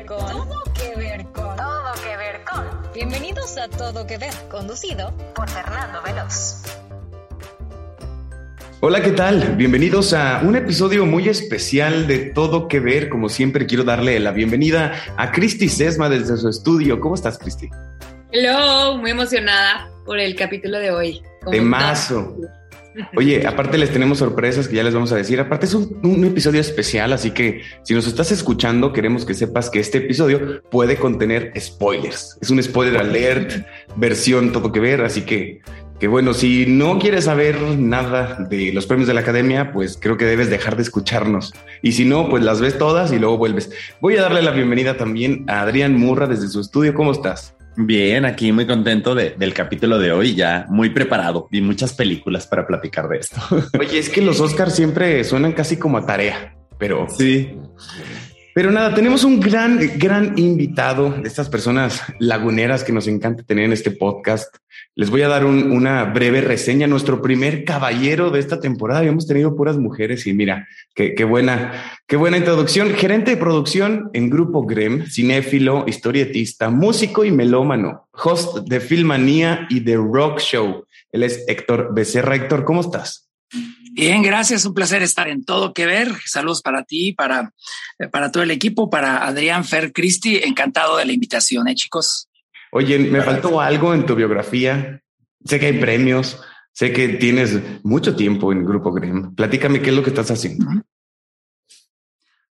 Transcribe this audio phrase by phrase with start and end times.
[0.00, 0.18] ver con.
[0.18, 1.56] Todo que ver con.
[1.56, 2.92] Todo que ver con.
[2.94, 6.62] Bienvenidos a Todo que ver, conducido por Fernando Veloz.
[8.80, 9.56] Hola, ¿qué tal?
[9.56, 13.10] Bienvenidos a un episodio muy especial de Todo que ver.
[13.10, 16.98] Como siempre, quiero darle la bienvenida a Cristi Sesma desde su estudio.
[16.98, 17.68] ¿Cómo estás, Cristi?
[18.32, 21.22] Hello, muy emocionada por el capítulo de hoy.
[21.50, 22.36] De mazo.
[23.16, 25.40] Oye, aparte les tenemos sorpresas que ya les vamos a decir.
[25.40, 29.80] Aparte es un, episodio especial, así que si nos estás escuchando, queremos que sepas que
[29.80, 32.38] este episodio puede contener spoilers.
[32.40, 35.60] Es un spoiler alert, versión todo que ver, así que,
[35.98, 40.16] que bueno, si no quieres saber nada de los premios de la academia, pues creo
[40.16, 41.52] que debes dejar de escucharnos.
[41.82, 43.70] Y si no, pues las ves todas y luego vuelves.
[44.00, 46.94] Voy a darle la bienvenida también a Adrián Murra desde su estudio.
[46.94, 47.54] ¿Cómo estás?
[47.82, 52.66] Bien, aquí muy contento del capítulo de hoy, ya muy preparado y muchas películas para
[52.66, 53.40] platicar de esto.
[53.78, 57.56] Oye, es que los Oscars siempre suenan casi como a tarea, pero sí.
[58.52, 63.64] Pero nada, tenemos un gran, gran invitado de estas personas laguneras que nos encanta tener
[63.64, 64.56] en este podcast.
[64.96, 66.88] Les voy a dar una breve reseña.
[66.88, 69.00] Nuestro primer caballero de esta temporada.
[69.00, 72.90] Habíamos tenido puras mujeres y mira, qué, qué buena, qué buena introducción.
[72.90, 79.80] Gerente de producción en Grupo Grem, cinéfilo, historietista, músico y melómano, host de Filmanía y
[79.80, 80.84] de Rock Show.
[81.12, 82.34] Él es Héctor Becerra.
[82.34, 83.29] Héctor, ¿cómo estás?
[83.92, 84.64] Bien, gracias.
[84.64, 86.14] Un placer estar en Todo Que Ver.
[86.24, 87.52] Saludos para ti, para,
[88.12, 90.36] para todo el equipo, para Adrián Fer Cristi.
[90.36, 92.28] Encantado de la invitación, ¿eh, chicos?
[92.70, 95.02] Oye, me faltó algo en tu biografía.
[95.44, 96.40] Sé que hay premios,
[96.72, 99.34] sé que tienes mucho tiempo en Grupo Grem.
[99.34, 100.66] Platícame qué es lo que estás haciendo.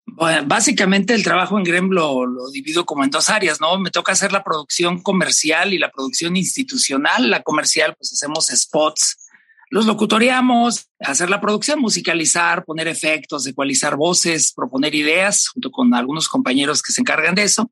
[0.08, 3.78] Bueno, básicamente el trabajo en Grem lo, lo, divido como en dos áreas, ¿no?
[3.78, 7.30] Me toca hacer la producción comercial y la producción institucional.
[7.30, 9.27] La comercial, pues hacemos spots,
[9.70, 16.30] los locutoriamos, hacer la producción, musicalizar, poner efectos, ecualizar voces, proponer ideas, junto con algunos
[16.30, 17.72] compañeros que se encargan de eso.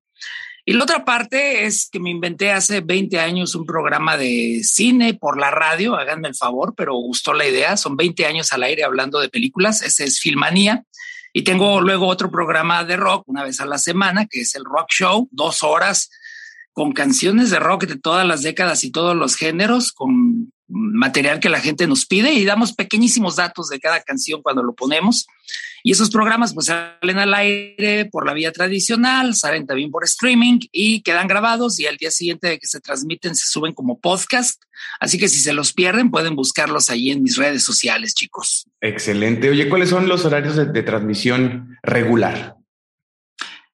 [0.68, 5.14] Y la otra parte es que me inventé hace 20 años un programa de cine
[5.14, 7.78] por la radio, háganme el favor, pero gustó la idea.
[7.78, 10.84] Son 20 años al aire hablando de películas, ese es Filmanía.
[11.34, 14.66] Y tengo luego otro programa de rock una vez a la semana, que es el
[14.66, 16.10] Rock Show, dos horas
[16.76, 21.50] con canciones de rock de todas las décadas y todos los géneros, con material que
[21.50, 25.28] la gente nos pide y damos pequeñísimos datos de cada canción cuando lo ponemos.
[25.84, 30.60] Y esos programas pues salen al aire por la vía tradicional, salen también por streaming
[30.72, 34.64] y quedan grabados y al día siguiente de que se transmiten se suben como podcast.
[35.00, 38.68] Así que si se los pierden pueden buscarlos ahí en mis redes sociales, chicos.
[38.82, 39.50] Excelente.
[39.50, 42.56] Oye, ¿cuáles son los horarios de, de transmisión regular?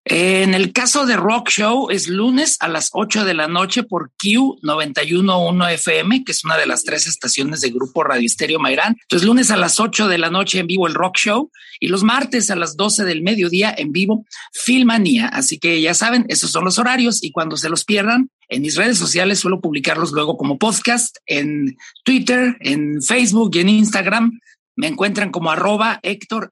[0.03, 4.09] En el caso de Rock Show es lunes a las 8 de la noche por
[4.17, 8.97] Q911 FM, que es una de las tres estaciones de Grupo Radio Estéreo Mairán.
[8.99, 12.03] Entonces, lunes a las 8 de la noche en vivo el Rock Show y los
[12.03, 15.27] martes a las 12 del mediodía en vivo Filmanía.
[15.27, 18.77] Así que ya saben, esos son los horarios y cuando se los pierdan, en mis
[18.77, 24.39] redes sociales suelo publicarlos luego como podcast en Twitter, en Facebook y en Instagram.
[24.75, 26.49] Me encuentran como arroba Héctor.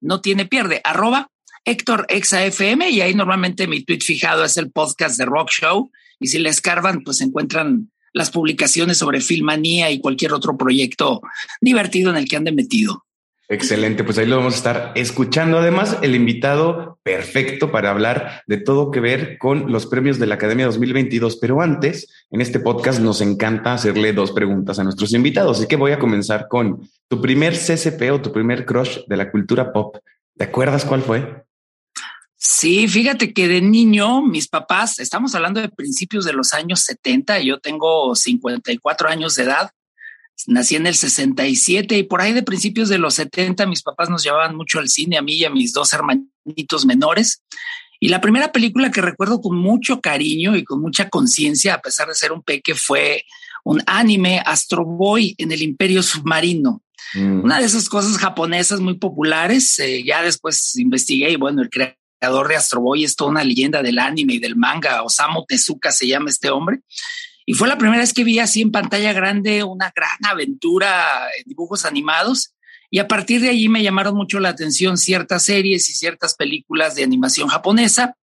[0.00, 1.30] No tiene pierde, arroba
[1.64, 6.28] Héctor FM y ahí normalmente mi tweet fijado es el podcast de Rock Show y
[6.28, 11.20] si le escarban pues encuentran las publicaciones sobre Filmanía y cualquier otro proyecto
[11.60, 13.04] divertido en el que ande metido.
[13.50, 15.56] Excelente, pues ahí lo vamos a estar escuchando.
[15.56, 20.34] Además, el invitado perfecto para hablar de todo que ver con los premios de la
[20.34, 21.36] Academia 2022.
[21.36, 25.58] Pero antes, en este podcast nos encanta hacerle dos preguntas a nuestros invitados.
[25.58, 29.30] Así que voy a comenzar con tu primer CCP o tu primer crush de la
[29.30, 29.96] cultura pop.
[30.36, 31.47] ¿Te acuerdas cuál fue?
[32.40, 37.40] Sí, fíjate que de niño mis papás, estamos hablando de principios de los años 70,
[37.40, 39.72] yo tengo 54 años de edad,
[40.46, 44.22] nací en el 67 y por ahí de principios de los 70 mis papás nos
[44.22, 47.42] llevaban mucho al cine, a mí y a mis dos hermanitos menores.
[47.98, 52.06] Y la primera película que recuerdo con mucho cariño y con mucha conciencia, a pesar
[52.06, 53.24] de ser un peque, fue
[53.64, 56.84] un anime Astro Boy en el Imperio Submarino.
[57.14, 57.42] Mm.
[57.42, 59.76] Una de esas cosas japonesas muy populares.
[59.80, 63.44] Eh, ya después investigué y bueno, el creador creador de Astro Boy, es toda una
[63.44, 65.02] leyenda del anime y del manga.
[65.02, 66.80] Osamu Tezuka se llama este hombre.
[67.46, 71.44] Y fue la primera vez que vi así en pantalla grande una gran aventura en
[71.46, 72.54] dibujos animados.
[72.90, 76.94] Y a partir de allí me llamaron mucho la atención ciertas series y ciertas películas
[76.94, 78.16] de animación japonesa.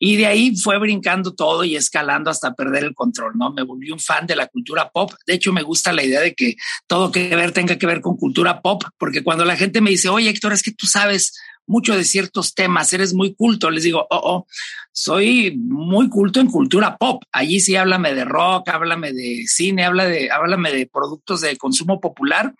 [0.00, 3.52] Y de ahí fue brincando todo y escalando hasta perder el control, ¿no?
[3.52, 5.12] Me volví un fan de la cultura pop.
[5.26, 6.54] De hecho, me gusta la idea de que
[6.86, 10.08] todo que ver tenga que ver con cultura pop, porque cuando la gente me dice,
[10.08, 11.36] oye, Héctor, es que tú sabes
[11.68, 13.70] mucho de ciertos temas, eres muy culto.
[13.70, 14.46] Les digo, oh, oh,
[14.92, 17.22] soy muy culto en cultura pop.
[17.30, 22.00] Allí sí háblame de rock, háblame de cine, habla de, háblame de productos de consumo
[22.00, 22.54] popular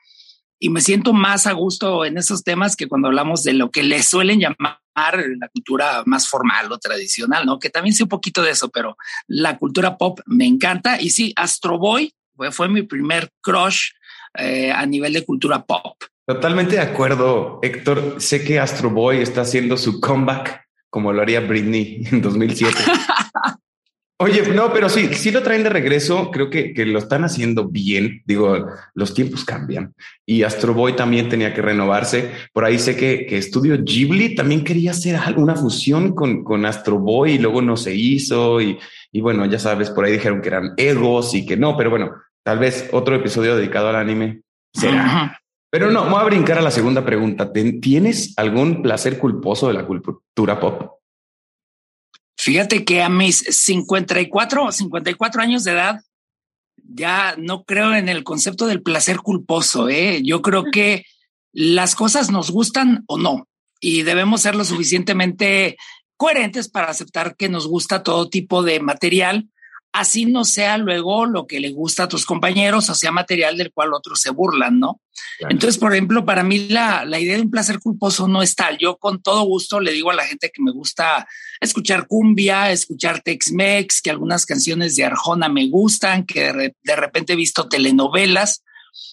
[0.60, 3.82] y me siento más a gusto en esos temas que cuando hablamos de lo que
[3.82, 7.61] le suelen llamar la cultura más formal o tradicional, ¿no?
[7.61, 8.96] Que también sé un poquito de eso, pero
[9.28, 11.00] la cultura pop me encanta.
[11.00, 13.90] Y sí, Astro Boy fue, fue mi primer crush
[14.34, 15.96] eh, a nivel de cultura pop.
[16.28, 18.16] Totalmente de acuerdo, Héctor.
[18.19, 22.76] Sé que Astro Boy está haciendo su comeback como lo haría Britney en 2007.
[24.20, 26.30] Oye, no, pero sí, sí lo traen de regreso.
[26.30, 28.20] Creo que, que, lo están haciendo bien.
[28.26, 29.94] Digo, los tiempos cambian
[30.26, 32.30] y Astro Boy también tenía que renovarse.
[32.52, 36.98] Por ahí sé que, que Estudio Ghibli también quería hacer alguna fusión con, con Astro
[36.98, 38.60] Boy y luego no se hizo.
[38.60, 38.78] Y,
[39.12, 42.12] y bueno, ya sabes, por ahí dijeron que eran egos y que no, pero bueno,
[42.42, 44.42] tal vez otro episodio dedicado al anime
[44.75, 45.40] será.
[45.70, 47.53] Pero no, voy a brincar a la segunda pregunta.
[47.53, 50.99] ¿Tienes algún placer culposo de la cultura pop?
[52.38, 56.00] Fíjate que a mis 54, 54 años de edad,
[56.76, 59.88] ya no creo en el concepto del placer culposo.
[59.88, 60.23] ¿eh?
[60.23, 61.05] Yo creo que
[61.53, 63.49] las cosas nos gustan o no,
[63.81, 65.76] y debemos ser lo suficientemente
[66.17, 69.49] coherentes para aceptar que nos gusta todo tipo de material,
[69.99, 73.73] así no sea luego lo que le gusta a tus compañeros o sea material del
[73.73, 75.00] cual otros se burlan, ¿no?
[75.39, 75.53] Claro.
[75.53, 78.79] Entonces, por ejemplo, para mí la, la, idea de un placer culposo no es tal.
[78.79, 81.27] Yo con todo gusto le digo a la gente que me gusta
[81.61, 87.33] escuchar cumbia, escuchar Tex-Mex, que algunas canciones de Arjona me gustan, que de, de repente
[87.33, 88.65] he visto telenovelas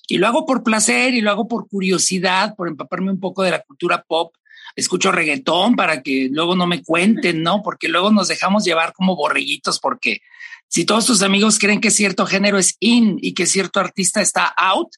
[0.08, 3.52] y lo hago por placer y lo hago por curiosidad, por empaparme un poco de
[3.52, 4.36] la cultura pop
[4.76, 7.62] escucho reggaetón para que luego no me cuenten, ¿no?
[7.64, 10.22] Porque luego nos dejamos llevar como borreguitos porque
[10.68, 14.46] si todos tus amigos creen que cierto género es in y que cierto artista está
[14.46, 14.90] out,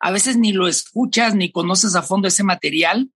[0.00, 3.08] a veces ni lo escuchas ni conoces a fondo ese material.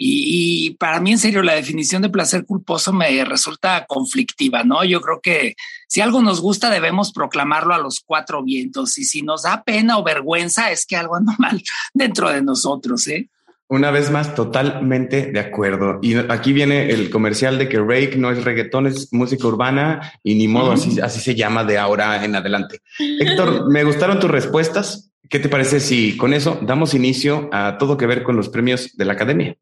[0.00, 4.84] Y, para mí, en serio, la definición de placer culposo me resulta conflictiva, ¿no?
[4.84, 5.56] Yo creo que
[5.88, 8.96] si algo nos gusta, debemos proclamarlo a los cuatro vientos.
[8.96, 11.60] Y si nos da pena o vergüenza, es que algo anda mal
[11.92, 13.28] dentro de nosotros, ¿eh?
[13.70, 15.98] Una vez más, totalmente de acuerdo.
[16.00, 20.36] Y aquí viene el comercial de que Rake no es reggaetón, es música urbana y
[20.36, 22.80] ni modo, así, así se llama de ahora en adelante.
[22.98, 25.10] Héctor, me gustaron tus respuestas.
[25.28, 28.96] ¿Qué te parece si con eso damos inicio a todo que ver con los premios
[28.96, 29.54] de la academia?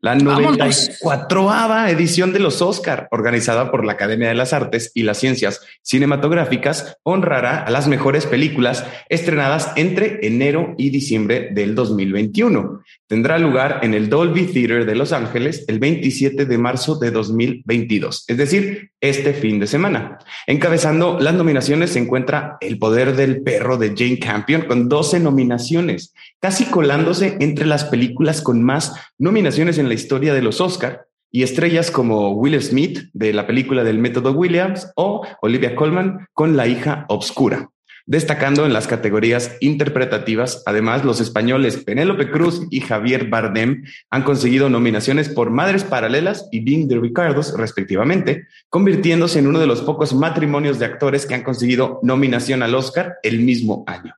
[0.00, 5.18] La 94 edición de los Oscar, organizada por la Academia de las Artes y las
[5.18, 12.82] Ciencias Cinematográficas, honrará a las mejores películas estrenadas entre enero y diciembre del 2021.
[13.08, 18.24] Tendrá lugar en el Dolby Theater de Los Ángeles el 27 de marzo de 2022,
[18.26, 20.18] es decir, este fin de semana.
[20.48, 26.14] Encabezando las nominaciones se encuentra El Poder del Perro de Jane Campion con 12 nominaciones,
[26.40, 31.44] casi colándose entre las películas con más nominaciones en la historia de los Oscar y
[31.44, 36.66] estrellas como Will Smith de la película del método Williams o Olivia Colman con La
[36.66, 37.70] hija obscura.
[38.08, 44.70] Destacando en las categorías interpretativas, además los españoles Penélope Cruz y Javier Bardem han conseguido
[44.70, 50.14] nominaciones por Madres Paralelas y Being the Ricardos, respectivamente, convirtiéndose en uno de los pocos
[50.14, 54.14] matrimonios de actores que han conseguido nominación al Oscar el mismo año.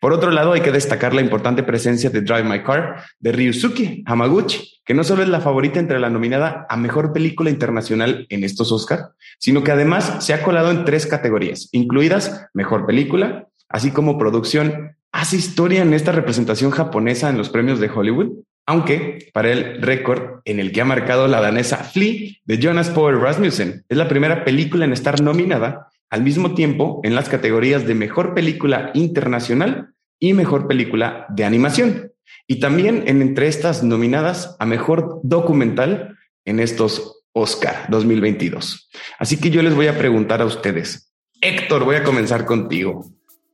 [0.00, 4.02] Por otro lado, hay que destacar la importante presencia de Drive My Car de Ryusuke
[4.06, 8.44] Hamaguchi, que no solo es la favorita entre la nominada a mejor película internacional en
[8.44, 13.90] estos Oscar, sino que además se ha colado en tres categorías, incluidas mejor película, así
[13.90, 14.96] como producción.
[15.12, 18.32] Hace historia en esta representación japonesa en los premios de Hollywood,
[18.66, 23.16] aunque para el récord en el que ha marcado la danesa Flea de Jonas Power
[23.16, 23.84] Rasmussen.
[23.88, 28.34] Es la primera película en estar nominada al mismo tiempo en las categorías de mejor
[28.34, 32.12] película internacional y mejor película de animación.
[32.46, 38.90] Y también en entre estas nominadas a mejor documental en estos Oscar 2022.
[39.18, 41.12] Así que yo les voy a preguntar a ustedes.
[41.40, 43.04] Héctor, voy a comenzar contigo.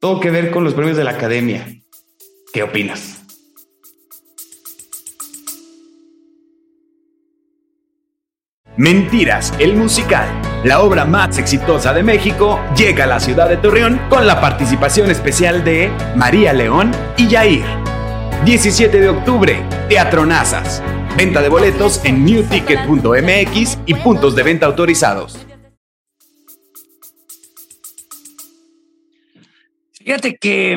[0.00, 1.66] Todo que ver con los premios de la academia.
[2.52, 3.23] ¿Qué opinas?
[8.76, 10.26] Mentiras, el musical,
[10.64, 15.12] la obra más exitosa de México, llega a la ciudad de Torreón con la participación
[15.12, 17.64] especial de María León y Yair.
[18.44, 20.82] 17 de octubre, Teatro Nazas.
[21.16, 25.46] Venta de boletos en newticket.mx y puntos de venta autorizados.
[29.92, 30.76] Fíjate que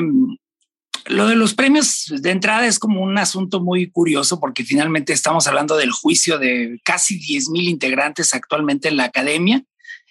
[1.07, 5.47] lo de los premios de entrada es como un asunto muy curioso porque finalmente estamos
[5.47, 9.63] hablando del juicio de casi 10 mil integrantes actualmente en la academia.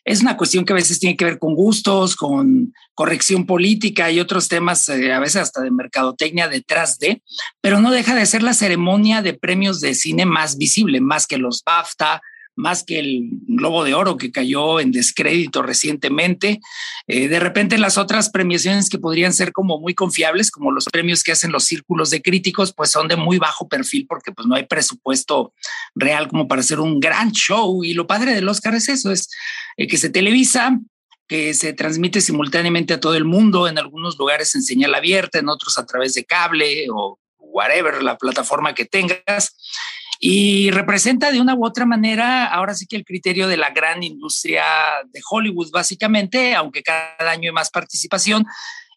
[0.05, 4.21] Es una cuestión que a veces tiene que ver con gustos, con corrección política y
[4.21, 7.23] otros temas, eh, a veces hasta de mercadotecnia detrás de,
[7.61, 11.38] pero no deja de ser la ceremonia de premios de cine más visible, más que
[11.38, 12.23] los BAFTA,
[12.57, 16.61] más que el Globo de Oro que cayó en descrédito recientemente.
[17.07, 21.23] Eh, de repente las otras premiaciones que podrían ser como muy confiables, como los premios
[21.23, 24.55] que hacen los círculos de críticos, pues son de muy bajo perfil porque pues no
[24.55, 25.53] hay presupuesto
[25.95, 27.85] real como para hacer un gran show.
[27.85, 29.29] Y lo padre del Oscar es eso, es
[29.77, 30.81] eh, que se televisa,
[31.29, 35.49] que se transmite simultáneamente a todo el mundo, en algunos lugares en señal abierta, en
[35.49, 39.57] otros a través de cable o whatever, la plataforma que tengas
[40.21, 44.03] y representa de una u otra manera, ahora sí que el criterio de la gran
[44.03, 44.65] industria
[45.13, 48.47] de Hollywood, básicamente, aunque cada año hay más participación.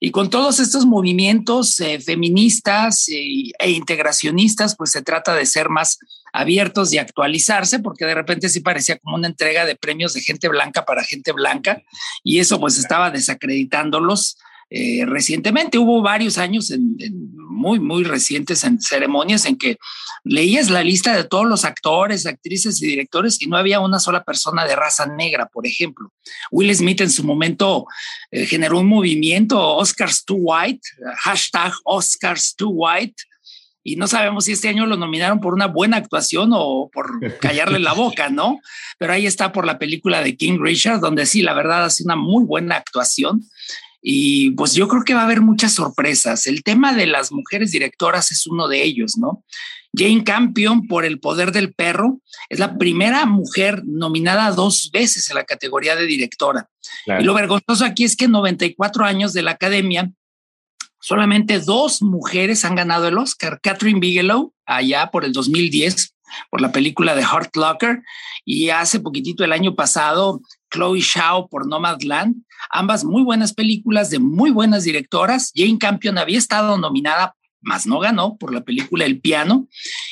[0.01, 5.67] Y con todos estos movimientos eh, feministas e, e integracionistas, pues se trata de ser
[5.67, 5.99] más
[6.31, 10.47] abiertos y actualizarse, porque de repente sí parecía como una entrega de premios de gente
[10.47, 11.81] blanca para gente blanca,
[12.23, 14.37] y eso pues estaba desacreditándolos
[14.69, 15.77] eh, recientemente.
[15.77, 16.95] Hubo varios años en,
[17.35, 19.77] muy, muy recientes en ceremonias en que
[20.23, 24.23] leías la lista de todos los actores, actrices y directores y no había una sola
[24.23, 26.13] persona de raza negra, por ejemplo.
[26.51, 27.85] Will Smith en su momento
[28.31, 30.81] eh, generó un movimiento, Oscars too white,
[31.17, 33.15] hashtag Oscars too white,
[33.83, 37.79] y no sabemos si este año lo nominaron por una buena actuación o por callarle
[37.79, 38.59] la boca, ¿no?
[38.97, 42.15] Pero ahí está por la película de King Richard, donde sí, la verdad, hace una
[42.15, 43.41] muy buena actuación.
[44.01, 46.47] Y pues yo creo que va a haber muchas sorpresas.
[46.47, 49.43] El tema de las mujeres directoras es uno de ellos, ¿no?
[49.93, 55.35] Jane Campion por El Poder del Perro es la primera mujer nominada dos veces en
[55.35, 56.69] la categoría de directora.
[57.19, 60.11] Y lo vergonzoso aquí es que en 94 años de la academia,
[61.01, 63.59] solamente dos mujeres han ganado el Oscar.
[63.61, 66.15] Catherine Bigelow, allá por el 2010,
[66.51, 68.03] por la película de Heart Locker,
[68.45, 70.41] y hace poquitito el año pasado,
[70.71, 75.51] Chloe Shao por Nomadland, ambas muy buenas películas de muy buenas directoras.
[75.55, 79.67] Jane Campion había estado nominada, más no ganó por la película El piano.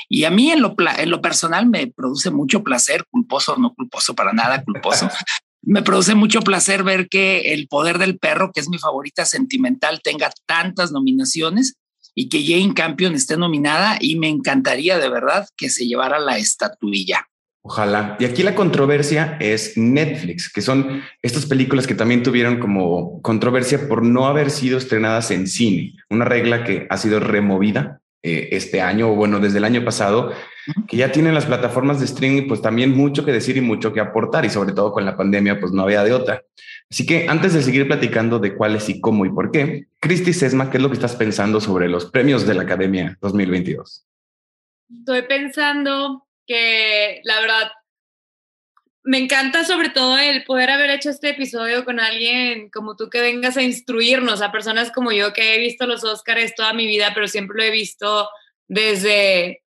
[0.10, 4.16] Y a mí en lo, en lo personal me produce mucho placer, culposo, no culposo
[4.16, 5.10] para nada, culposo.
[5.62, 10.02] me produce mucho placer ver que El Poder del Perro, que es mi favorita sentimental,
[10.02, 11.76] tenga tantas nominaciones
[12.16, 16.38] y que Jane Campion esté nominada y me encantaría de verdad que se llevara la
[16.38, 17.28] estatuilla.
[17.70, 18.16] Ojalá.
[18.18, 23.90] Y aquí la controversia es Netflix, que son estas películas que también tuvieron como controversia
[23.90, 28.80] por no haber sido estrenadas en cine, una regla que ha sido removida eh, este
[28.80, 30.32] año o bueno, desde el año pasado,
[30.88, 34.00] que ya tienen las plataformas de streaming, pues también mucho que decir y mucho que
[34.00, 36.44] aportar y sobre todo con la pandemia, pues no había de otra.
[36.90, 40.70] Así que antes de seguir platicando de cuáles y cómo y por qué, Cristi Sesma,
[40.70, 44.06] ¿qué es lo que estás pensando sobre los premios de la Academia 2022?
[45.00, 47.72] Estoy pensando que la verdad
[49.08, 53.22] me encanta sobre todo el poder haber hecho este episodio con alguien como tú que
[53.22, 57.12] vengas a instruirnos, a personas como yo que he visto los Óscares toda mi vida,
[57.14, 58.30] pero siempre lo he visto
[58.68, 59.64] desde,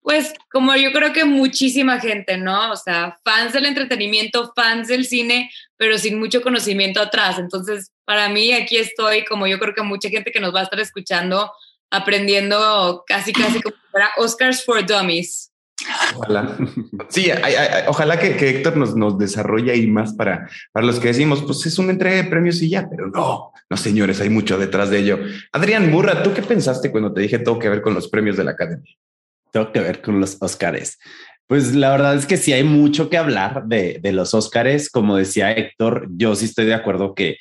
[0.00, 2.72] pues como yo creo que muchísima gente, ¿no?
[2.72, 7.38] O sea, fans del entretenimiento, fans del cine, pero sin mucho conocimiento atrás.
[7.38, 10.64] Entonces, para mí aquí estoy, como yo creo que mucha gente que nos va a
[10.64, 11.52] estar escuchando,
[11.88, 15.51] aprendiendo casi, casi como para Oscars for Dummies.
[16.16, 16.56] Ojalá.
[17.08, 17.30] Sí,
[17.86, 21.92] ojalá que, Héctor nos, desarrolle ahí más para, para los que decimos, pues es una
[21.92, 25.18] entrega de premios y ya, pero no, no señores, hay mucho detrás de ello.
[25.52, 28.44] Adrián Murra, ¿tú qué pensaste cuando te dije todo que ver con los premios de
[28.44, 28.94] la Academia?
[29.52, 30.98] Todo que ver con los Oscars.
[31.46, 34.88] Pues la verdad es que sí hay mucho que hablar de, de los Oscars.
[34.88, 37.36] Como decía Héctor, yo sí estoy de acuerdo que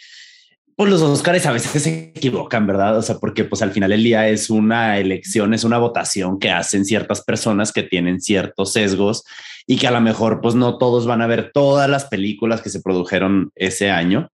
[0.82, 2.98] pues los Oscars a veces se equivocan, ¿verdad?
[2.98, 6.50] O sea, porque pues al final del día es una elección, es una votación que
[6.50, 9.24] hacen ciertas personas que tienen ciertos sesgos
[9.68, 12.72] y que a lo mejor pues no todos van a ver todas las películas que
[12.72, 14.30] se produjeron ese año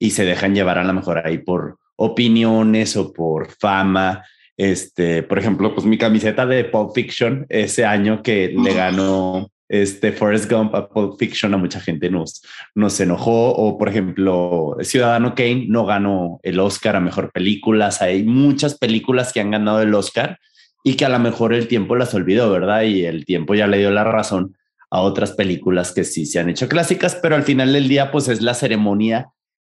[0.00, 4.24] y se dejan llevar a lo mejor ahí por opiniones o por fama.
[4.56, 10.12] Este, por ejemplo, pues mi camiseta de Pulp Fiction ese año que le ganó este
[10.12, 12.42] Forrest Gump a Pulp Fiction a mucha gente nos,
[12.74, 13.54] nos enojó.
[13.54, 19.32] O por ejemplo Ciudadano Kane no ganó el Oscar a mejor películas hay muchas películas
[19.32, 20.38] que han ganado el Oscar
[20.84, 23.78] y que a lo mejor el tiempo las olvidó verdad y el tiempo ya le
[23.78, 24.56] dio la razón
[24.90, 28.28] a otras películas que sí se han hecho clásicas pero al final del día pues
[28.28, 29.30] es la ceremonia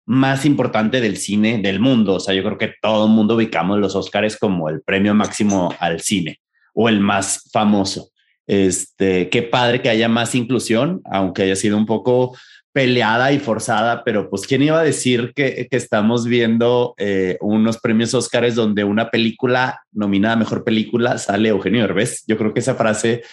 [0.05, 2.15] más importante del cine del mundo.
[2.15, 5.73] O sea yo creo que todo el mundo ubicamos los Oscars como el premio máximo
[5.79, 6.41] al cine
[6.73, 8.09] o el más famoso
[8.47, 12.35] este, qué padre que haya más inclusión, aunque haya sido un poco
[12.75, 17.77] peleada y forzada, pero pues quién iba a decir que, que estamos viendo eh, unos
[17.77, 22.25] premios Óscares donde una película nominada a mejor película sale Eugenio Derbez.
[22.27, 23.23] Yo creo que esa frase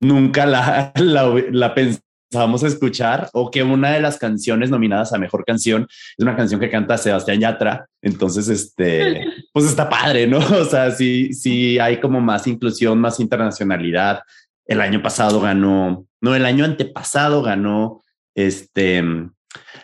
[0.00, 5.44] nunca la, la, la pensábamos escuchar o que una de las canciones nominadas a mejor
[5.44, 5.86] canción
[6.18, 7.86] es una canción que canta Sebastián Yatra.
[8.00, 10.38] Entonces, este, pues está padre, ¿no?
[10.60, 14.22] O sea, sí, sí hay como más inclusión, más internacionalidad,
[14.66, 18.02] el año pasado ganó no, el año antepasado ganó
[18.34, 19.04] este,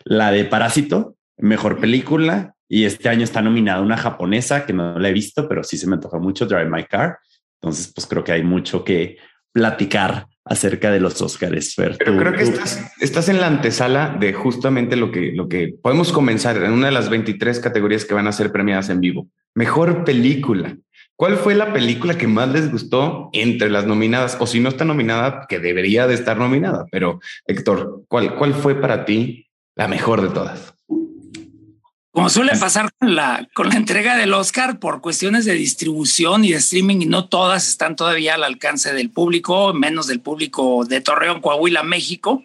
[0.04, 5.08] la de Parásito, mejor película, y este año está nominada una japonesa que no la
[5.08, 7.18] he visto, pero sí se me antoja mucho, Drive My Car.
[7.60, 9.16] Entonces, pues creo que hay mucho que
[9.52, 11.74] platicar acerca de los Oscars.
[11.76, 16.12] Pero creo que estás, estás, en la antesala de justamente lo que, lo que podemos
[16.12, 19.28] comenzar en una de las 23 categorías que van a ser premiadas en vivo.
[19.54, 20.76] Mejor película.
[21.18, 24.36] ¿Cuál fue la película que más les gustó entre las nominadas?
[24.38, 26.86] O si no está nominada, que debería de estar nominada.
[26.92, 30.74] Pero Héctor, ¿cuál, cuál fue para ti la mejor de todas?
[32.12, 36.52] Como suele pasar con la, con la entrega del Oscar por cuestiones de distribución y
[36.52, 41.00] de streaming, y no todas están todavía al alcance del público, menos del público de
[41.00, 42.44] Torreón, Coahuila, México.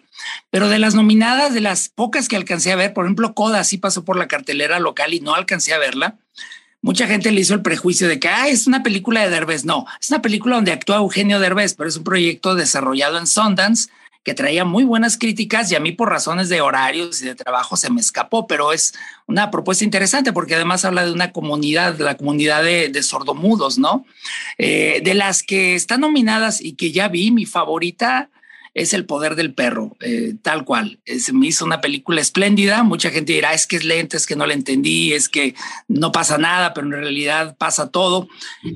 [0.50, 3.78] Pero de las nominadas, de las pocas que alcancé a ver, por ejemplo, Coda sí
[3.78, 6.18] pasó por la cartelera local y no alcancé a verla.
[6.84, 9.64] Mucha gente le hizo el prejuicio de que es una película de Derbez.
[9.64, 13.88] No, es una película donde actúa Eugenio Derbez, pero es un proyecto desarrollado en Sundance
[14.22, 17.78] que traía muy buenas críticas y a mí por razones de horarios y de trabajo
[17.78, 18.92] se me escapó, pero es
[19.24, 24.04] una propuesta interesante porque además habla de una comunidad, la comunidad de, sordomudos, ¿no?
[24.58, 28.28] Eh, de las que están nominadas y que ya vi, mi favorita
[28.74, 31.00] es El Poder del Perro, eh, tal cual.
[31.06, 32.82] Se me hizo una película espléndida.
[32.82, 35.54] Mucha gente dirá, es que es lenta, es que no la entendí, es que
[35.88, 38.28] no pasa nada, pero en realidad pasa todo.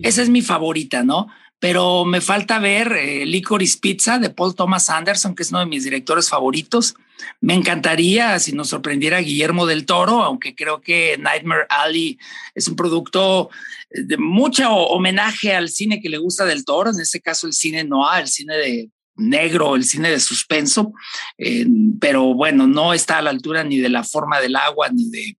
[0.03, 1.27] Esa es mi favorita, ¿no?
[1.61, 5.67] pero me falta ver eh, Licorice Pizza de Paul Thomas Anderson, que es uno de
[5.67, 6.95] mis directores favoritos.
[7.41, 12.17] Me encantaría si nos sorprendiera Guillermo del Toro, aunque creo que Nightmare Alley
[12.55, 13.51] es un producto
[13.91, 17.83] de mucho homenaje al cine que le gusta del Toro, en este caso el cine
[17.83, 20.93] noir, el cine de negro, el cine de suspenso,
[21.37, 21.67] eh,
[22.01, 25.37] pero bueno, no está a la altura ni de la forma del agua, ni de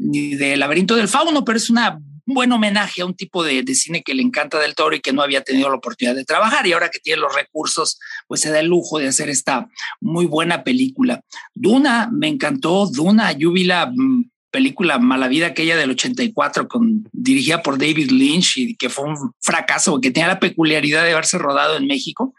[0.00, 1.98] ni del laberinto del fauno, pero es una
[2.28, 5.14] un buen homenaje a un tipo de, cine que le encanta del toro y que
[5.14, 8.50] no había tenido la oportunidad de trabajar y ahora que tiene los recursos, pues se
[8.50, 9.66] da el lujo de hacer esta
[10.00, 11.22] muy buena película.
[11.54, 17.08] Duna, me encantó, Duna, yo vi la mm, película Mala Vida aquella del 84 con,
[17.12, 21.38] dirigida por David Lynch y que fue un fracaso, que tenía la peculiaridad de haberse
[21.38, 22.34] rodado en México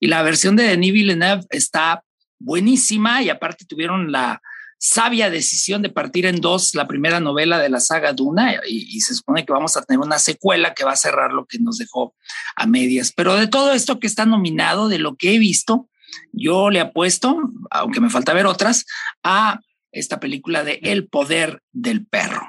[0.00, 2.04] y la versión de Denis Villeneuve está
[2.38, 4.42] buenísima y aparte tuvieron la,
[4.86, 9.14] sabia decisión de partir en dos la primera novela de la saga Duna y, se
[9.14, 12.14] supone que vamos a tener una secuela que va a cerrar lo que nos dejó
[12.54, 13.10] a medias.
[13.10, 15.88] Pero de todo esto que está nominado, de lo que he visto,
[16.32, 17.34] yo le apuesto,
[17.70, 18.84] aunque me falta ver otras,
[19.22, 19.60] a
[19.94, 22.42] esta película de El poder del perro.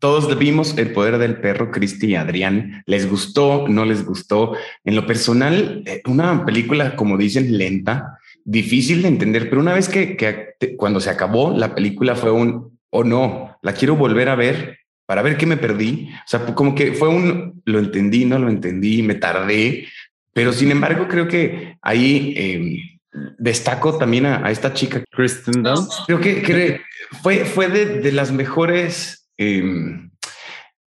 [0.00, 2.84] Todos vimos El poder del perro, Cristi y Adrián.
[2.86, 3.66] ¿Les gustó?
[3.66, 4.54] ¿No les gustó?
[4.84, 9.88] En lo personal, eh, una película, como dicen, lenta, difícil de entender, pero una vez
[9.88, 14.36] que, cuando se acabó la película fue un, o oh, no, la quiero volver a
[14.36, 16.08] ver para ver qué me perdí.
[16.12, 19.88] O sea, como que fue un, lo entendí, no lo entendí, me tardé,
[20.32, 22.97] pero sin embargo creo que ahí em,
[23.38, 25.92] destaco también a, esta chica, Kristen Dunst.
[26.06, 26.80] Creo que,
[27.22, 30.10] fue, fue de, las mejores em,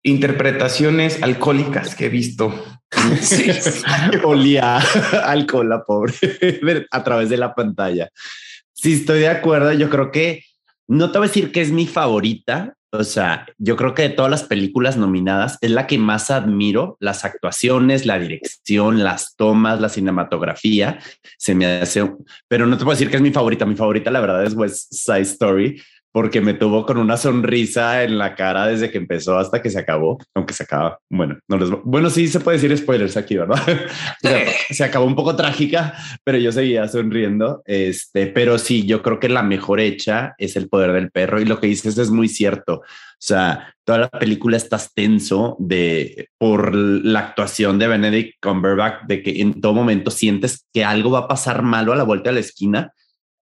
[0.04, 2.54] interpretaciones alcohólicas que he visto
[3.22, 3.52] Sí,
[4.24, 4.78] olía
[5.24, 6.14] alcohol la pobre
[6.92, 8.10] a través de la pantalla.
[8.74, 9.72] Sí, estoy de acuerdo.
[9.74, 10.44] Yo creo que
[10.88, 12.76] no te voy a decir que es mi favorita.
[12.96, 16.96] O sea, yo creo que de todas las películas nominadas es la que más admiro.
[17.00, 21.00] Las actuaciones, la dirección, las tomas, la cinematografía.
[21.40, 22.08] Se me hace,
[22.48, 23.66] pero no te puedo decir que es mi favorita.
[23.66, 25.82] Mi favorita, la verdad, es West Side Story
[26.14, 29.80] porque me tuvo con una sonrisa en la cara desde que empezó hasta que se
[29.80, 31.00] acabó, aunque se acaba.
[31.10, 33.60] Bueno, no les, bueno, sí se puede decir spoilers aquí, ¿verdad?
[34.70, 37.64] se acabó un poco trágica, pero yo seguía sonriendo.
[37.66, 41.46] Este, pero sí, yo creo que la mejor hecha es el poder del perro y
[41.46, 42.74] lo que dices es muy cierto.
[42.76, 49.24] O sea, toda la película está tenso de por la actuación de Benedict Cumberbatch, de
[49.24, 52.36] que en todo momento sientes que algo va a pasar malo a la vuelta de
[52.36, 52.94] la esquina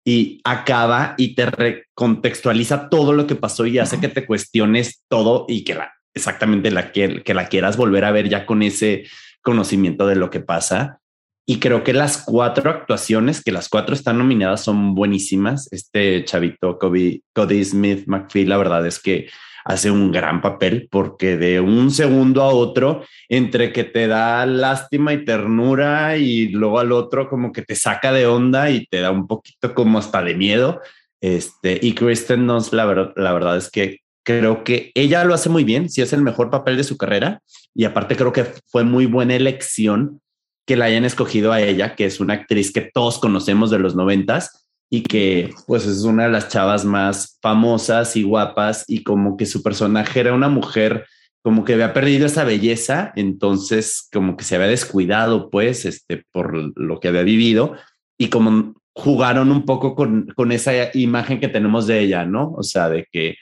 [0.08, 5.46] y acaba y te recontextualiza todo lo que pasó y hace que te cuestiones todo
[5.48, 9.04] y que la exactamente la que, que la quieras volver a ver ya con ese
[9.42, 11.00] conocimiento de lo que pasa.
[11.44, 15.68] Y creo que las cuatro actuaciones, que las cuatro están nominadas, son buenísimas.
[15.72, 19.28] Este chavito, Cody, Cody Smith McPhee, la verdad es que
[19.66, 25.12] hace un gran papel porque de un segundo a otro, entre que te da lástima
[25.12, 29.10] y ternura y luego al otro como que te saca de onda y te da
[29.10, 30.80] un poquito como hasta de miedo.
[31.20, 35.48] Este, y Kristen Dunst, la, verdad, la verdad es que creo que ella lo hace
[35.48, 37.42] muy bien, si es el mejor papel de su carrera
[37.74, 40.20] y aparte creo que fue muy buena elección
[40.64, 43.96] que la hayan escogido a ella, que es una actriz que todos conocemos de los
[43.96, 49.36] noventas y que pues es una de las chavas más famosas y guapas y como
[49.36, 51.06] que su personaje era una mujer
[51.42, 56.76] como que había perdido esa belleza, entonces como que se había descuidado pues este por
[56.78, 57.76] lo que había vivido
[58.18, 62.52] y como jugaron un poco con, con esa imagen que tenemos de ella, ¿no?
[62.52, 63.36] O sea, de que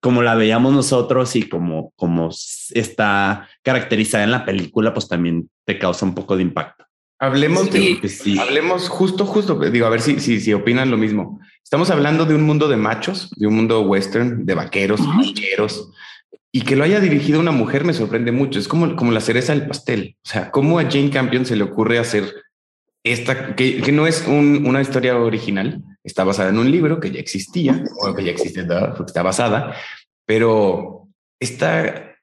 [0.00, 2.30] como la veíamos nosotros y como, como
[2.74, 6.84] está caracterizada en la película, pues también te causa un poco de impacto.
[7.22, 8.00] Hablemos, de,
[8.40, 11.38] hablemos justo, justo, digo, a ver si, si, si opinan lo mismo.
[11.62, 15.88] Estamos hablando de un mundo de machos, de un mundo western, de vaqueros, vaqueros,
[16.50, 18.58] y que lo haya dirigido una mujer me sorprende mucho.
[18.58, 20.16] Es como, como la cereza del pastel.
[20.26, 22.24] O sea, ¿cómo a Jane Campion se le ocurre hacer
[23.04, 27.12] esta, que, que no es un, una historia original, está basada en un libro que
[27.12, 28.66] ya existía, o que ya existe,
[29.06, 29.76] está basada,
[30.26, 31.06] pero
[31.38, 32.16] este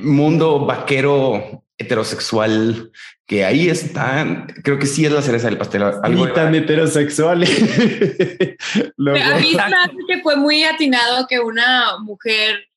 [0.00, 2.90] mundo vaquero heterosexual
[3.26, 5.82] que ahí está, creo que sí es la cereza del pastel.
[5.82, 7.42] Algo tan heterosexual.
[7.44, 7.46] a
[9.38, 12.68] mí me que fue muy atinado que una mujer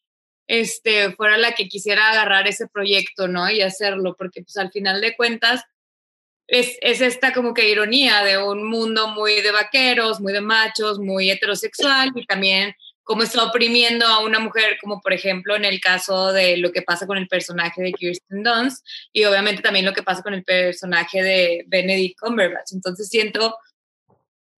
[0.47, 3.49] este, fuera la que quisiera agarrar ese proyecto, ¿no?
[3.49, 5.63] Y hacerlo, porque pues al final de cuentas
[6.47, 10.99] es, es, esta como que ironía de un mundo muy de vaqueros, muy de machos,
[10.99, 15.79] muy heterosexual y también como está oprimiendo a una mujer, como por ejemplo en el
[15.81, 19.93] caso de lo que pasa con el personaje de Kirsten Dunst y obviamente también lo
[19.93, 22.73] que pasa con el personaje de Benedict Cumberbatch.
[22.73, 23.57] Entonces siento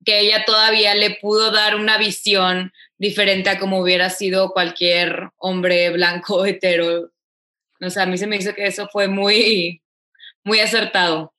[0.03, 5.91] que ella todavía le pudo dar una visión diferente a como hubiera sido cualquier hombre
[5.91, 7.11] blanco hetero.
[7.81, 9.81] O sea, a mí se me hizo que eso fue muy,
[10.43, 11.33] muy acertado.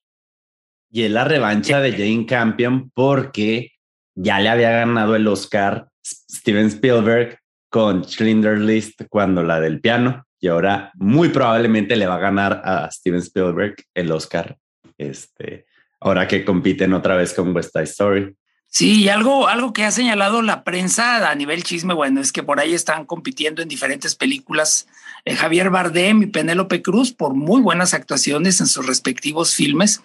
[0.90, 3.72] Y es la revancha de Jane Campion porque
[4.14, 7.38] ya le había ganado el Oscar Steven Spielberg
[7.70, 12.60] con Schindler's List cuando la del piano y ahora muy probablemente le va a ganar
[12.64, 14.56] a Steven Spielberg el Oscar.
[14.98, 15.66] Este,
[16.00, 18.36] ahora que compiten otra vez con West Side Story.
[18.76, 22.42] Sí, y algo, algo que ha señalado la prensa a nivel chisme, bueno, es que
[22.42, 24.88] por ahí están compitiendo en diferentes películas
[25.24, 30.00] eh, Javier Bardem y Penélope Cruz por muy buenas actuaciones en sus respectivos filmes,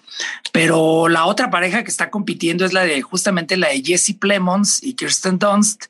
[0.51, 4.84] pero la otra pareja que está compitiendo es la de justamente la de Jesse Plemons
[4.84, 5.86] y Kirsten Dunst,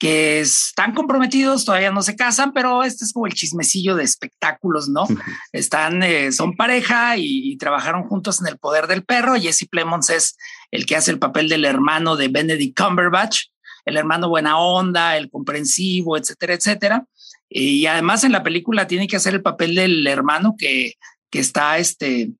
[0.00, 4.88] que están comprometidos, todavía no se casan, pero este es como el chismecillo de espectáculos,
[4.88, 5.06] ¿no?
[5.52, 9.34] Están, eh, son pareja y, trabajaron juntos en El Poder del Perro.
[9.34, 10.38] Jesse Plemons es
[10.70, 13.48] el que hace el papel del hermano de Benedict Cumberbatch,
[13.84, 17.04] el hermano buena onda, el comprensivo, etcétera, etcétera.
[17.50, 20.94] Y además en la película tiene que hacer el papel del hermano que,
[21.28, 22.30] que está, este,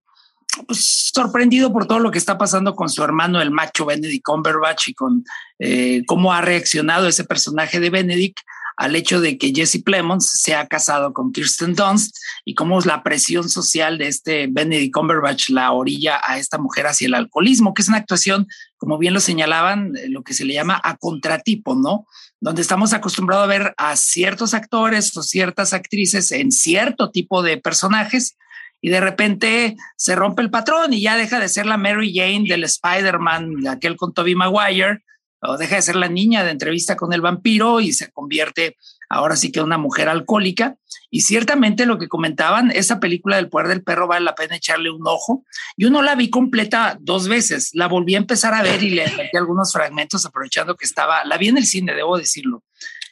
[0.66, 4.88] pues, sorprendido por todo lo que está pasando con su hermano, el macho Benedict Cumberbatch,
[4.88, 5.24] y con
[5.58, 8.38] eh, cómo ha reaccionado ese personaje de Benedict
[8.76, 13.02] al hecho de que Jesse Plemons se ha casado con Kirsten Dunst y cómo la
[13.02, 17.82] presión social de este Benedict Cumberbatch la orilla a esta mujer hacia el alcoholismo, que
[17.82, 18.46] es una actuación,
[18.78, 22.06] como bien lo señalaban, eh, lo que se le llama a contratipo, ¿no?
[22.40, 27.58] Donde estamos acostumbrados a ver a ciertos actores o ciertas actrices en cierto tipo de
[27.58, 28.38] personajes
[28.80, 32.44] y de repente se rompe el patrón y ya deja de ser la Mary Jane
[32.48, 35.02] del Spider-Man, aquel con Tobey Maguire,
[35.42, 38.76] o deja de ser la niña de entrevista con el vampiro y se convierte
[39.08, 40.76] ahora sí que una mujer alcohólica.
[41.10, 44.90] Y ciertamente lo que comentaban, esa película del poder del perro vale la pena echarle
[44.90, 45.44] un ojo.
[45.76, 49.04] Yo no la vi completa dos veces, la volví a empezar a ver y le
[49.16, 52.62] metí algunos fragmentos aprovechando que estaba, la vi en el cine, debo decirlo.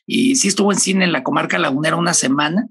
[0.07, 2.69] Y sí estuvo en cine en la comarca lagunera una semana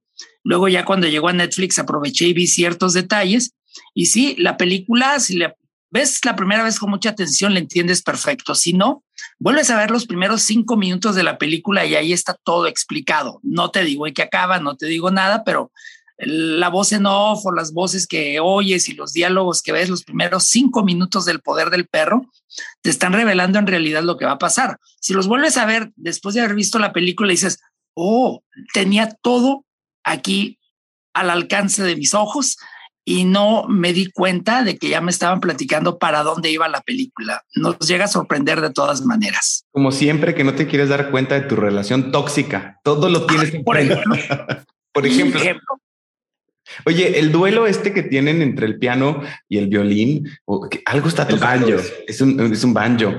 [0.48, 3.54] Luego ya cuando llegó a Netflix aproveché y vi ciertos detalles.
[3.94, 5.58] Y sí, la película, si la
[5.90, 8.56] ves la primera vez con mucha atención, le entiendes perfecto.
[8.56, 9.04] Si no,
[9.40, 13.42] vuelves a ver los primeros cinco minutos de la película y ahí está todo explicado.
[13.44, 15.70] No te digo en qué acaba, no te digo nada, pero
[16.18, 20.06] la voz en off o las voces que oyes y los diálogos que ves los
[20.06, 22.26] primeros cinco minutos del poder del perro
[22.82, 24.80] te están revelando en realidad lo que va a pasar.
[25.02, 27.60] Si los vuelves a ver después de haber visto la película, dices,
[27.96, 29.66] oh, tenía todo
[30.08, 30.60] aquí
[31.14, 32.58] al alcance de mis ojos
[33.06, 36.82] y no me di cuenta de que ya me estaban platicando para dónde iba la
[36.82, 37.42] película.
[37.56, 39.66] Nos llega a sorprender de todas maneras.
[39.72, 43.52] Como siempre que no te quieres dar cuenta de tu relación tóxica, todo lo tienes.
[43.66, 44.18] por ejemplo,
[44.92, 45.40] por ejemplo,
[46.86, 51.08] Oye, el duelo este que tienen entre el piano y el violín, o que algo
[51.08, 51.80] está tocando.
[52.08, 53.14] Es un, es un banjo.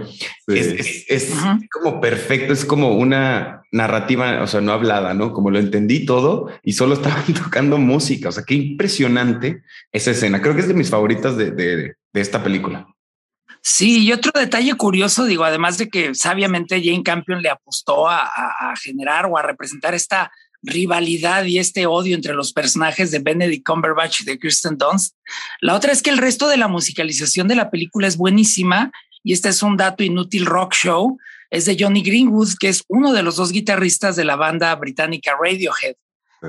[0.46, 1.34] Es,
[1.70, 5.32] como perfecto, es como una narrativa, o sea, no hablada, ¿no?
[5.32, 8.28] Como lo entendí todo y solo estaban tocando música.
[8.28, 10.40] O sea, qué impresionante esa escena.
[10.40, 12.86] Creo que es de mis favoritas de, de, esta película.
[13.60, 18.22] Sí, y otro detalle curioso, digo, además de que sabiamente Jane Campion le apostó a,
[18.24, 20.32] a generar o a representar esta
[20.62, 25.14] rivalidad y este odio entre los personajes de Benedict Cumberbatch y de Kirsten Dunst.
[25.60, 28.90] La otra es que el resto de la musicalización de la película es buenísima
[29.22, 31.18] y este es un dato inútil rock show.
[31.50, 35.36] Es de Johnny Greenwood, que es uno de los dos guitarristas de la banda británica
[35.40, 35.94] Radiohead.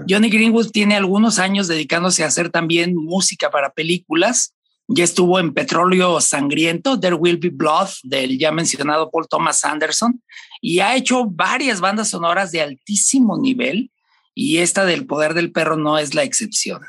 [0.08, 4.54] Johnny Greenwood tiene algunos años dedicándose a hacer también música para películas
[4.91, 10.24] ya estuvo en Petróleo Sangriento, There Will Be Blood, del ya mencionado Paul Thomas Anderson,
[10.62, 13.91] y ha hecho varias bandas sonoras de altísimo nivel,
[14.34, 16.82] y esta del Poder del Perro no es la excepción.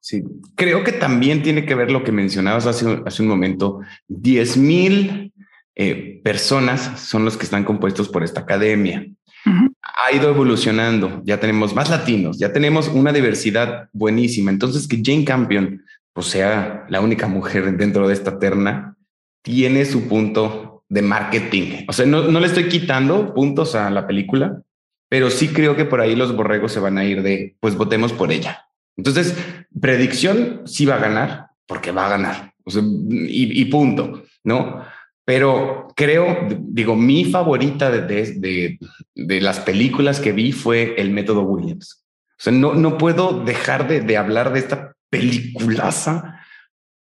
[0.00, 3.80] Sí, creo que también tiene que ver lo que mencionabas hace, hace un momento.
[4.08, 5.32] 10 mil
[5.76, 9.06] eh, personas son los que están compuestos por esta academia.
[9.44, 14.50] Ha ido evolucionando, ya tenemos más latinos, ya tenemos una diversidad buenísima.
[14.50, 15.82] Entonces, que Jane Campion
[16.12, 18.96] pues, sea la única mujer dentro de esta terna,
[19.42, 21.84] tiene su punto de marketing.
[21.88, 24.62] O sea, no, no le estoy quitando puntos a la película,
[25.10, 28.12] pero sí creo que por ahí los borregos se van a ir de, pues votemos
[28.12, 28.68] por ella.
[28.96, 29.34] Entonces,
[29.78, 32.54] predicción sí va a ganar, porque va a ganar.
[32.64, 34.84] y, punto, ¿no?
[35.24, 38.78] Pero creo, digo, mi favorita de,
[39.16, 42.04] de, las películas que vi fue El Método Williams.
[42.38, 46.39] O sea, no, no puedo dejar de, de hablar de esta peliculaza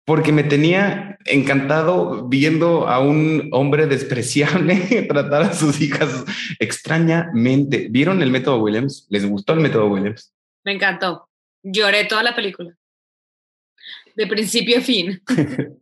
[0.07, 4.77] porque me tenía encantado viendo a un hombre despreciable
[5.09, 6.23] tratar a sus hijas
[6.59, 7.89] extrañamente.
[7.89, 9.05] ¿Vieron el método Williams?
[9.09, 10.33] ¿Les gustó el método Williams?
[10.63, 11.27] Me encantó.
[11.61, 12.73] Lloré toda la película.
[14.15, 15.21] De principio a fin.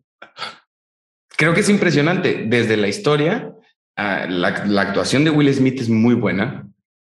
[1.37, 2.45] Creo que es impresionante.
[2.47, 3.53] Desde la historia,
[3.95, 6.67] ah, la, actuación de Will Smith es muy buena.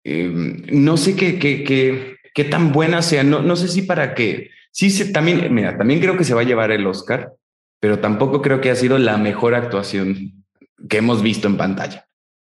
[0.05, 3.23] Em, no sé qué, qué, qué, qué, tan buena sea.
[3.23, 4.51] No, no sé si para qué.
[4.79, 7.33] Sí, se, también, mira, también creo que se va a llevar el Oscar,
[7.81, 10.45] pero tampoco creo que ha sido la mejor actuación
[10.89, 12.07] que hemos visto en pantalla.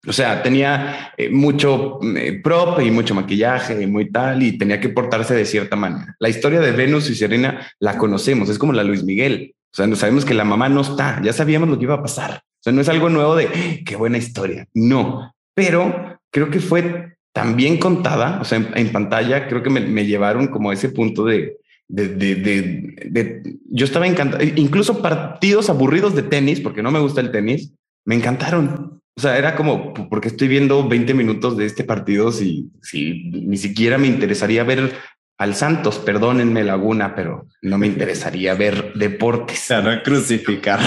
[0.07, 4.79] O sea, tenía eh, mucho eh, prop y mucho maquillaje y muy tal, y tenía
[4.79, 6.15] que portarse de cierta manera.
[6.17, 9.53] La historia de Venus y Serena la conocemos, es como la Luis Miguel.
[9.73, 12.01] O sea, no sabemos que la mamá no está, ya sabíamos lo que iba a
[12.01, 12.35] pasar.
[12.35, 14.65] O sea, no es algo nuevo de ¡Ah, qué buena historia.
[14.73, 18.39] No, pero creo que fue tan bien contada.
[18.39, 22.35] O sea, en, pantalla creo que me, llevaron como a ese punto de, de, de,
[22.35, 24.43] de, yo estaba encantado.
[24.55, 27.73] Incluso partidos aburridos de tenis, porque no me gusta el tenis,
[28.05, 29.01] me encantaron.
[29.15, 33.57] O sea, era como, porque estoy viendo 20 minutos de este partido si, si ni
[33.57, 34.93] siquiera me interesaría ver
[35.37, 39.59] al Santos, perdónenme Laguna, pero no me interesaría ver deportes.
[39.59, 40.79] Se van a crucificar.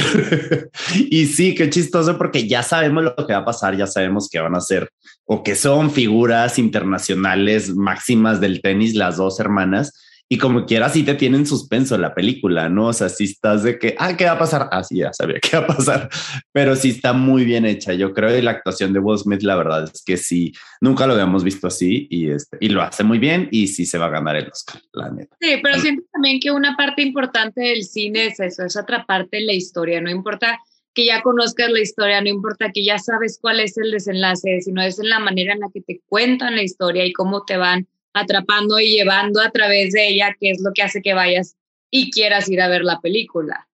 [0.95, 4.41] y sí, qué chistoso porque ya sabemos lo que va a pasar, ya sabemos que
[4.41, 4.89] van a ser
[5.25, 9.93] o que son figuras internacionales máximas del tenis, las dos hermanas
[10.29, 12.89] y como quiera, sí te tiene en suspenso la película, ¿no?
[12.89, 14.69] O sea, si estás de que, ah, ¿qué va a pasar?
[14.73, 16.09] Ah, sí, ya sabía qué va a pasar,
[16.53, 17.95] pero sí está muy bien hecha.
[17.95, 21.13] Yo creo que la actuación de Will Smith, la verdad es que sí, nunca lo
[21.13, 24.11] habíamos visto así y, este, y lo hace muy bien y sí se va a
[24.11, 25.37] ganar el Oscar, la neta.
[25.41, 29.47] Sí, pero siento también que una parte importante del cine es eso, es atraparte en
[29.47, 30.59] la historia, no importa
[30.93, 34.81] que ya conozcas la historia, no importa que ya sabes cuál es el desenlace, sino
[34.81, 37.87] es en la manera en la que te cuentan la historia y cómo te van
[38.19, 41.57] atrapando y llevando a través de ella, que es lo que hace que vayas
[41.91, 43.67] y quieras ir a ver la película.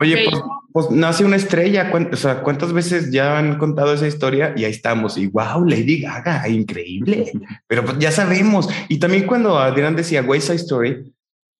[0.00, 1.90] Oye, pues, pues, nace una estrella.
[2.12, 5.16] o sea, ¿cuántas veces ya han contado esa historia y ahí estamos?
[5.18, 7.32] Y wow, Lady Gaga, increíble.
[7.66, 8.68] Pero pues ya sabemos.
[8.88, 11.12] Y también cuando Adrián decía West Side Story,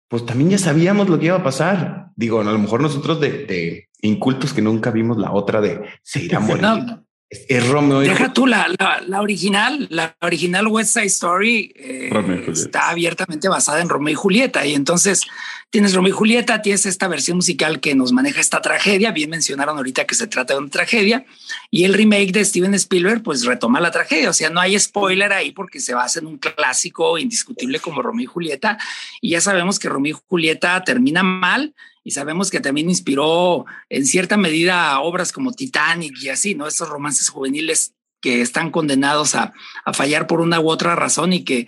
[0.09, 2.09] pues también ya sabíamos lo que iba a pasar.
[2.17, 6.39] Digo, a lo mejor nosotros de, incultos que nunca vimos la otra de se irá
[6.39, 6.65] a morir.
[7.49, 8.01] Es Romeo.
[8.01, 8.67] Deja tú la,
[9.07, 12.11] la, original, la original West Side Story eh,
[12.53, 14.67] está abiertamente basada en Romeo y Julieta.
[14.67, 15.23] Y entonces
[15.71, 19.13] tienes Romeo y Julieta, tienes esta versión musical que nos maneja esta tragedia.
[19.13, 21.25] Bien mencionaron ahorita que se trata de una tragedia
[21.71, 24.29] y el remake de Steven Spielberg, pues retoma la tragedia.
[24.29, 28.25] O sea, no hay spoiler ahí porque se basa en un clásico indiscutible como Romeo
[28.25, 28.77] y Julieta.
[29.23, 34.07] Y ya sabemos que Romeo y Julieta termina mal y sabemos que también inspiró en
[34.07, 36.67] cierta medida obras como Titanic y así, ¿no?
[36.67, 39.53] Estos romances juveniles que están condenados a,
[39.93, 41.67] fallar por una u otra razón y que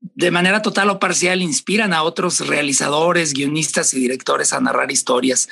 [0.00, 5.48] de manera total o parcial inspiran a otros realizadores, guionistas y directores a narrar historias.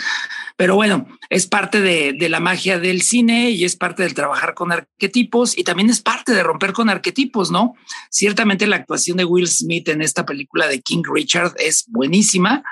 [0.56, 4.54] Pero bueno, es parte de, de, la magia del cine y es parte del trabajar
[4.54, 7.74] con arquetipos y también es parte de romper con arquetipos, ¿no?
[8.08, 12.62] Ciertamente la actuación de Will Smith en esta película de King Richard es buenísima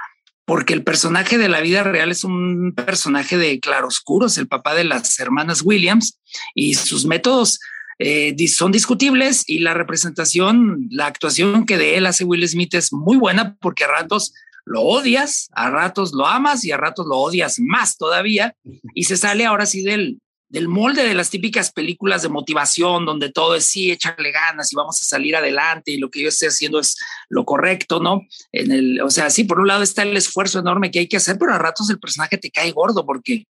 [0.44, 4.84] porque el personaje de la vida real es un personaje de claroscuros, el papá de
[4.84, 6.18] las hermanas Williams,
[6.54, 7.60] y sus métodos
[7.98, 12.92] eh, son discutibles y la representación, la actuación que de él hace Will Smith es
[12.92, 14.32] muy buena porque a ratos
[14.64, 18.54] lo odias, a ratos lo amas y a ratos lo odias más todavía
[18.94, 20.20] y se sale ahora sí del,
[20.52, 24.76] del molde de las típicas películas de motivación, donde todo es sí, échale ganas y
[24.76, 26.98] vamos a salir adelante y lo que yo estoy haciendo es
[27.30, 28.20] lo correcto, ¿no?
[28.52, 31.16] En el, o sea, sí, por un lado está el esfuerzo enorme que hay que
[31.16, 33.46] hacer, pero a ratos el personaje te cae gordo porque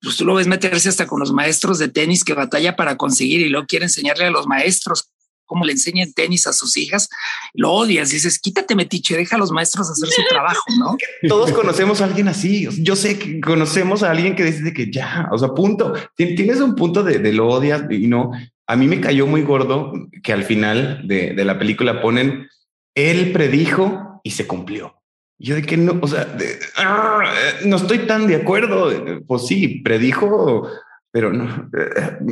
[0.00, 3.40] pues tú lo ves meterse hasta con los maestros de tenis que batalla para conseguir
[3.40, 5.10] y luego quiere enseñarle a los maestros
[5.48, 7.08] cómo le enseñan tenis a sus hijas,
[7.54, 10.96] lo odias, dices, quítate metiche, deja a los maestros hacer su trabajo, ¿no?
[11.28, 12.68] Todos conocemos a alguien así.
[12.78, 15.94] Yo sé que conocemos a alguien que dice que ya, o sea, punto.
[16.14, 18.30] Tienes un punto de, de lo odias y no.
[18.68, 22.48] A mí me cayó muy gordo que al final de, la película ponen,
[22.94, 24.94] él predijo y se cumplió.
[25.38, 26.36] Yo de que no, o sea,
[26.76, 27.22] ah,
[27.64, 28.92] no estoy tan de acuerdo.
[29.26, 30.68] Pues sí, predijo
[31.10, 31.70] pero no,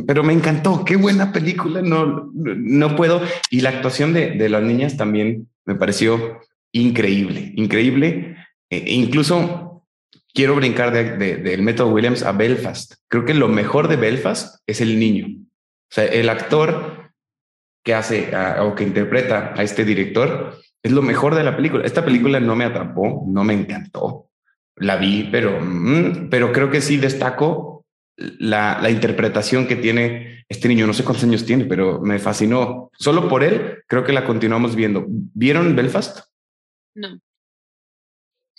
[0.06, 0.84] pero me encantó.
[0.84, 1.82] Qué buena película.
[1.82, 3.22] No, no puedo.
[3.50, 6.40] Y la actuación de, de las niñas también me pareció
[6.72, 8.36] increíble, increíble.
[8.70, 9.84] E incluso
[10.34, 12.94] quiero brincar del de, de, método Williams a Belfast.
[13.08, 15.26] Creo que lo mejor de Belfast es el niño.
[15.28, 17.12] O sea, el actor
[17.82, 21.84] que hace o que interpreta a este director es lo mejor de la película.
[21.84, 24.28] Esta película no me atrapó, no me encantó.
[24.76, 27.75] La vi, pero, mm, pero creo que sí destaco
[28.16, 30.86] la, la, interpretación que tiene este niño.
[30.86, 32.90] No sé cuántos años tiene, pero me fascinó.
[32.98, 35.04] Solo por él, creo que la continuamos viendo.
[35.08, 36.20] ¿Vieron Belfast?
[36.94, 37.20] No.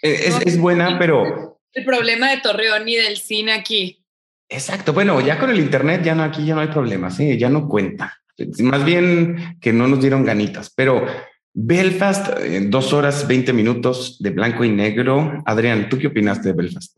[0.01, 1.59] Es, no, es buena, pero...
[1.73, 4.03] El problema de Torreón y del cine aquí.
[4.49, 4.93] Exacto.
[4.93, 7.37] Bueno, ya con el Internet, ya no, aquí ya no hay problemas, ¿eh?
[7.37, 8.17] ya no cuenta.
[8.59, 11.05] Más bien que no nos dieron ganitas, pero
[11.53, 15.41] Belfast, en dos horas, 20 minutos de blanco y negro.
[15.45, 16.97] Adrián, ¿tú qué opinaste de Belfast?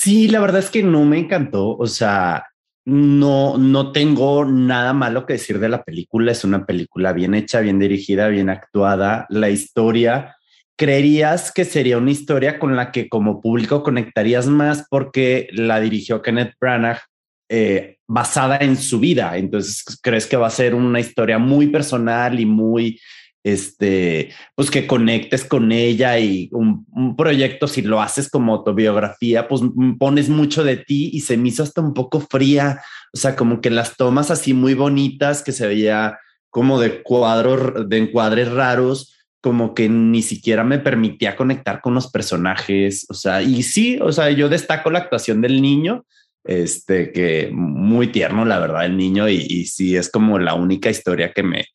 [0.00, 1.76] Sí, la verdad es que no me encantó.
[1.76, 2.46] O sea,
[2.84, 6.30] no, no tengo nada malo que decir de la película.
[6.30, 9.26] Es una película bien hecha, bien dirigida, bien actuada.
[9.28, 10.36] La historia,
[10.76, 16.22] creerías que sería una historia con la que como público conectarías más porque la dirigió
[16.22, 17.00] Kenneth Branagh
[17.48, 19.36] eh, basada en su vida.
[19.36, 23.00] Entonces, crees que va a ser una historia muy personal y muy
[23.44, 29.62] este, pues que conectes con ella y un, proyecto, si lo haces como autobiografía, pues
[29.98, 32.80] pones mucho de ti y se me hizo hasta un poco fría,
[33.12, 36.18] o sea, como que las tomas así muy bonitas que se veía
[36.50, 42.10] como de cuadros, de encuadres raros, como que ni siquiera me permitía conectar con los
[42.10, 46.04] personajes, o sea, y sí, o sea, yo destaco la actuación del niño,
[46.44, 50.90] este, que muy tierno, la verdad, el niño, y, y sí, es como la única
[50.90, 51.66] historia que me,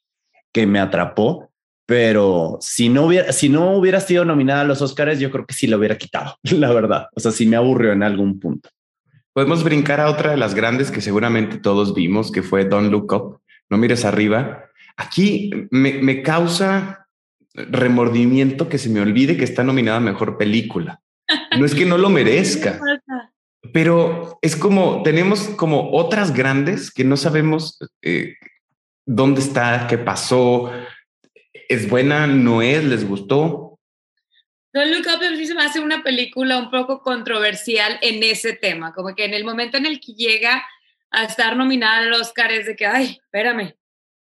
[0.52, 1.53] que me atrapó
[1.94, 5.54] pero si no hubiera, si no hubiera sido nominada a los Oscars, yo creo que
[5.54, 7.06] sí lo hubiera quitado, la verdad.
[7.14, 8.70] O sea, sí me aburrió en algún punto.
[9.32, 13.14] Podemos brincar a otra de las grandes que seguramente todos vimos, que fue Don't Look
[13.14, 13.42] Up.
[13.70, 14.66] No mires arriba.
[14.98, 17.08] Aquí me, me causa
[17.54, 21.00] remordimiento que se me olvide que está nominada a mejor película.
[21.60, 22.80] No es que no lo merezca,
[23.72, 28.34] pero es como tenemos como otras grandes que no sabemos eh,
[29.06, 30.72] dónde está, qué pasó,
[31.70, 32.28] ¿Es buena?
[32.28, 32.84] ¿No es?
[32.84, 33.80] ¿Les gustó?
[34.74, 38.94] Don't Look Up sí se me hace una película un poco controversial en ese tema,
[38.94, 40.66] como que en el momento en el que llega
[41.12, 43.76] a estar nominada al Oscar es de que, ay, espérame.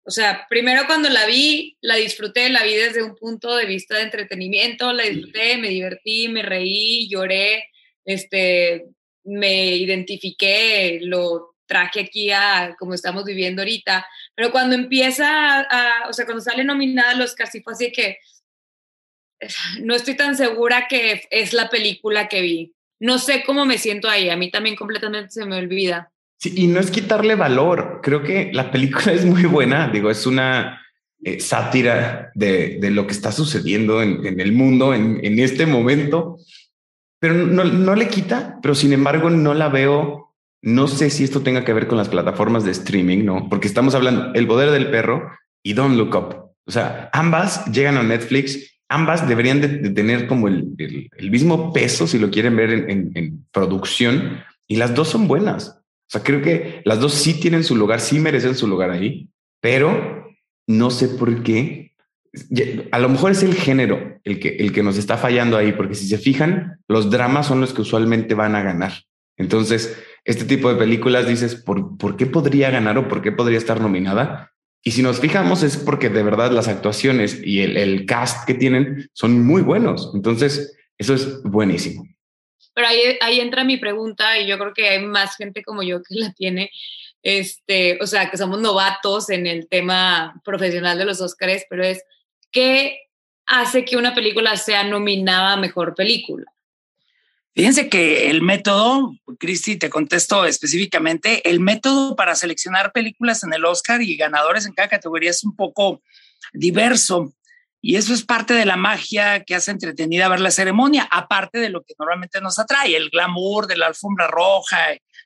[0.06, 3.96] O sea, primero cuando la vi, la disfruté, la vi desde un punto de vista
[3.96, 7.68] de entretenimiento, la disfruté, me divertí, me reí, lloré,
[8.04, 8.86] este,
[9.22, 16.12] me identifiqué, lo traje aquí a como estamos viviendo ahorita, pero cuando empieza, a, o
[16.12, 18.18] sea, cuando sale nominada los casi fue así que
[19.82, 22.74] no estoy tan segura que es la película que vi.
[23.00, 26.10] No sé cómo me siento ahí, a mí también completamente se me olvida.
[26.38, 30.26] Sí, y no es quitarle valor, creo que la película es muy buena, digo, es
[30.26, 30.82] una
[31.22, 36.38] eh, sátira de, lo que está sucediendo en, el mundo en, este momento,
[37.18, 40.23] pero no le quita, pero sin embargo no la veo
[40.64, 43.50] no sé si esto tenga que ver con las plataformas de streaming, ¿no?
[43.50, 45.30] Porque estamos hablando El Poder del Perro
[45.62, 46.36] y Don't Look Up.
[46.66, 51.70] O sea, ambas llegan a Netflix, ambas deberían de, tener como el, el, el, mismo
[51.74, 55.68] peso si lo quieren ver en, en, en, producción y las dos son buenas.
[55.68, 59.28] O sea, creo que las dos sí tienen su lugar, sí merecen su lugar ahí,
[59.60, 60.32] pero
[60.66, 61.92] no sé por qué.
[62.90, 65.94] A lo mejor es el género el que, el que nos está fallando ahí, porque
[65.94, 68.94] si se fijan, los dramas son los que usualmente van a ganar.
[69.36, 73.58] Entonces, este tipo de películas dices, ¿por, ¿por qué podría ganar o por qué podría
[73.58, 74.54] estar nominada?
[74.82, 79.08] Y si nos fijamos es porque de verdad las actuaciones y el, cast que tienen
[79.14, 80.10] son muy buenos.
[80.14, 82.04] Entonces, eso es buenísimo.
[82.74, 86.02] Pero ahí, ahí entra mi pregunta y yo creo que hay más gente como yo
[86.02, 86.70] que la tiene.
[87.22, 92.04] Este, o sea, que somos novatos en el tema profesional de los Oscars, pero es
[92.52, 92.98] ¿qué
[93.46, 96.44] hace que una película sea nominada a mejor película?
[97.54, 103.64] Fíjense que el método, Cristi, te contesto específicamente, el método para seleccionar películas en el
[103.64, 106.02] Oscar y ganadores en cada categoría es un poco
[106.52, 107.32] diverso.
[107.80, 111.68] Y eso es parte de la magia que hace entretenida ver la ceremonia, aparte de
[111.68, 114.78] lo que normalmente nos atrae, el glamour de la alfombra roja,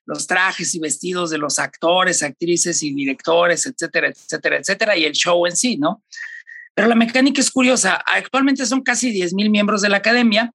[0.04, 5.12] los trajes y vestidos de los actores, actrices y directores, etcétera, etcétera, etcétera, y el
[5.12, 6.02] show en sí, ¿no?
[6.74, 8.02] Pero la mecánica es curiosa.
[8.04, 10.52] Actualmente son casi 10 mil miembros de la academia,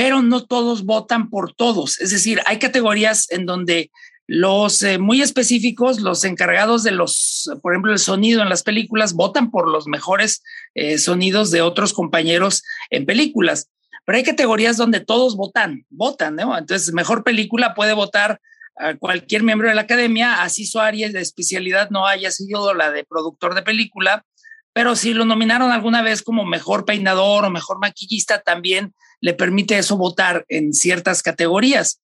[0.00, 2.00] pero no todos votan por todos.
[2.00, 3.90] Es decir, hay categorías en donde
[4.26, 9.12] los eh, muy específicos, los encargados de los, por ejemplo, el sonido en las películas,
[9.12, 10.42] votan por los mejores
[10.74, 13.68] eh, sonidos de otros compañeros en películas.
[14.06, 16.56] Pero hay categorías donde todos votan, votan, ¿no?
[16.56, 18.40] Entonces, mejor película puede votar
[18.78, 22.90] a cualquier miembro de la academia, así su área de especialidad no haya sido la
[22.90, 24.24] de productor de película,
[24.72, 29.78] pero si lo nominaron alguna vez como mejor peinador o mejor maquillista, también le permite
[29.78, 32.00] eso votar en ciertas categorías.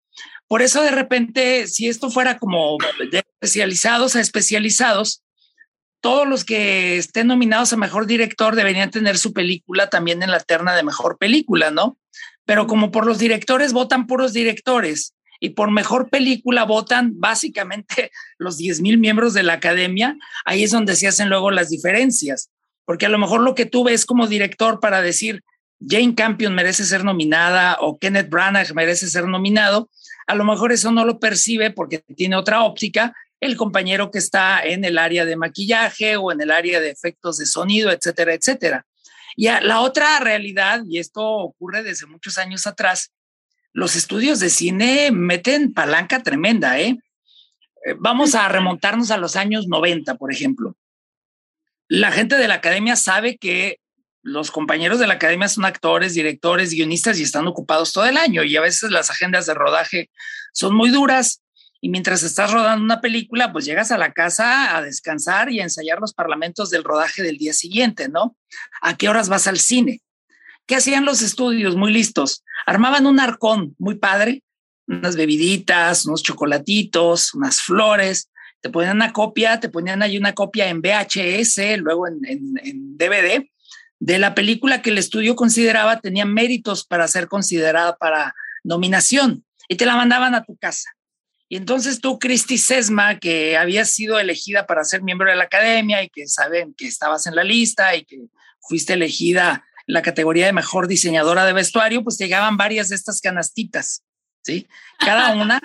[0.49, 2.79] Por eso de repente, si esto fuera como
[3.11, 5.23] de especializados a especializados,
[6.01, 10.41] todos los que estén nominados a mejor director deberían tener su película también en la
[10.41, 11.99] terna de mejor película, ¿no?
[12.45, 18.57] Pero como por los directores votan puros directores y por mejor película votan básicamente los
[18.57, 22.51] 10 mil miembros de la academia, ahí es donde se hacen luego las diferencias.
[22.85, 25.43] Porque a lo mejor lo que tú ves como director para decir
[25.81, 29.91] Jane Campion merece ser nominada o Kenneth Branagh merece ser nominado,
[30.27, 34.62] a lo mejor eso no lo percibe porque tiene otra óptica el compañero que está
[34.62, 38.87] en el área de maquillaje o en el área de efectos de sonido, etcétera, etcétera.
[39.37, 43.12] Y la otra realidad, y esto ocurre desde muchos años atrás,
[43.72, 46.99] los estudios de cine meten palanca tremenda, ¿eh?
[47.85, 50.74] eh vamos a remontarnos a los años 90, por ejemplo.
[51.89, 53.79] La gente de la academia sabe que
[54.27, 58.43] los compañeros de la academia son actores, directores, guionistas y están ocupados todo el año
[58.43, 60.11] y a veces las agendas de rodaje
[60.53, 61.43] son muy duras
[61.81, 65.62] y mientras estás rodando una película, pues llegas a la casa a descansar y a
[65.62, 68.37] ensayar los parlamentos del rodaje del día siguiente, ¿no?
[68.83, 70.03] ¿A qué horas vas al cine?
[70.66, 71.77] ¿Qué hacían los estudios?
[71.77, 72.43] Muy listos.
[72.66, 74.43] Armaban un arcón muy padre,
[74.89, 80.68] unas bebiditas, unos chocolatitos, unas flores, te ponían una copia, te ponían ahí una copia
[80.68, 83.47] en VHS, luego en, en DVD,
[83.99, 89.76] de la película que el estudio consideraba tenía méritos para ser considerada para nominación y
[89.76, 90.90] te la mandaban a tu casa.
[91.49, 96.03] Y entonces tú, Cristi Sesma, que habías sido elegida para ser miembro de la academia
[96.03, 98.18] y que saben que estabas en la lista y que
[98.61, 103.20] fuiste elegida en la categoría de mejor diseñadora de vestuario, pues llegaban varias de estas
[103.20, 104.03] canastitas,
[104.42, 104.66] ¿sí?
[104.99, 105.61] Cada una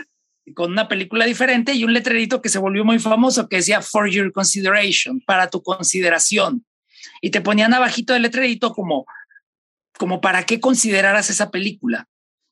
[0.55, 4.09] con una película diferente y un letrerito que se volvió muy famoso que decía For
[4.09, 6.65] Your Consideration, para tu consideración
[7.21, 9.05] y te ponían abajito del letrerito como,
[9.97, 12.07] como para qué consideraras esa película.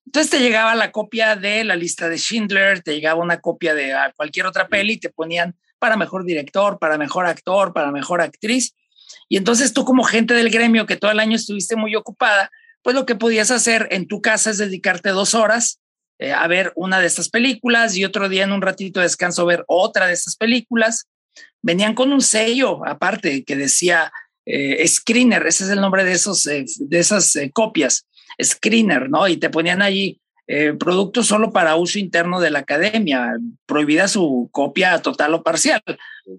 [0.06, 3.94] Entonces te llegaba la copia de la lista de Schindler, te llegaba una copia de
[4.16, 8.74] cualquier otra peli y te ponían para mejor director, para mejor actor, para mejor actriz.
[9.28, 12.96] Y entonces tú como gente del gremio que todo el año estuviste muy ocupada, pues
[12.96, 15.80] lo que podías hacer en tu casa es dedicarte dos horas
[16.18, 19.46] eh, a ver una de estas películas y otro día en un ratito de descanso
[19.46, 21.08] ver otra de estas películas.
[21.62, 24.12] Venían con un sello aparte que decía
[24.52, 28.08] eh, screener, ese es el nombre de, esos, eh, de esas eh, copias,
[28.42, 29.28] screener, ¿no?
[29.28, 30.20] Y te ponían allí
[30.80, 33.38] productos solo para uso interno de la academia,
[33.68, 35.80] prohibida su copia total o parcial.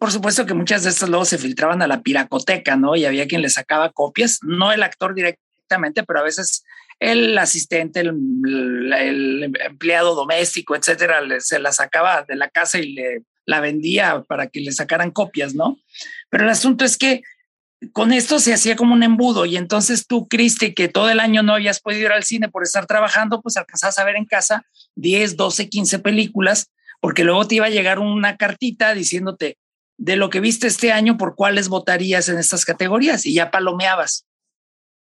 [0.00, 2.96] Por supuesto que muchas de estas luego se filtraban a la piracoteca, ¿no?
[2.96, 6.64] Y había quien le sacaba copias, no el actor directamente, pero a veces
[6.98, 13.22] el asistente, el, el empleado doméstico, etcétera, se la sacaba de la casa y le
[13.46, 15.78] la vendía para que le sacaran copias, ¿no?
[16.30, 17.22] Pero el asunto es que
[17.92, 21.42] con esto se hacía como un embudo y entonces tú, Cristi, que todo el año
[21.42, 24.64] no habías podido ir al cine por estar trabajando, pues alcanzabas a ver en casa
[24.96, 26.70] 10, 12, 15 películas,
[27.00, 29.56] porque luego te iba a llegar una cartita diciéndote
[29.96, 34.26] de lo que viste este año, por cuáles votarías en estas categorías y ya palomeabas.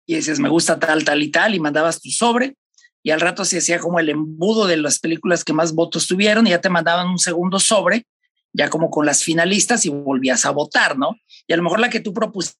[0.07, 2.57] Y decías, me gusta tal, tal y tal, y mandabas tu sobre
[3.03, 6.47] y al rato se hacía como el embudo de las películas que más votos tuvieron
[6.47, 8.07] y ya te mandaban un segundo sobre,
[8.53, 11.17] ya como con las finalistas y volvías a votar, ¿no?
[11.47, 12.59] Y a lo mejor la que tú propusiste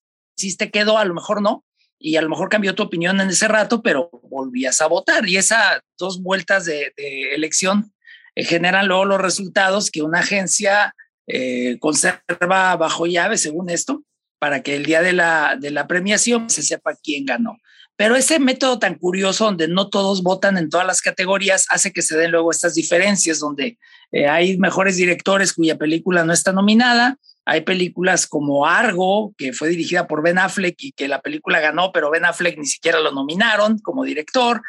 [0.57, 1.65] te quedó, a lo mejor no,
[1.99, 5.27] y a lo mejor cambió tu opinión en ese rato, pero volvías a votar.
[5.27, 6.93] Y esas dos vueltas de,
[7.33, 7.93] elección
[8.35, 10.95] eh, generan luego los resultados que una agencia
[11.27, 14.03] eh, conserva bajo llave, según esto,
[14.39, 17.57] para que el día de la, de la premiación se sepa quién ganó.
[17.99, 22.01] Pero ese método tan curioso donde no todos votan en todas las categorías hace que
[22.01, 23.77] se den luego estas diferencias donde
[24.13, 29.69] eh, hay mejores directores cuya película no está nominada, hay películas como Argo, que fue
[29.69, 33.11] dirigida por Ben Affleck y que la película ganó, pero Ben Affleck ni siquiera lo
[33.11, 34.61] nominaron como director,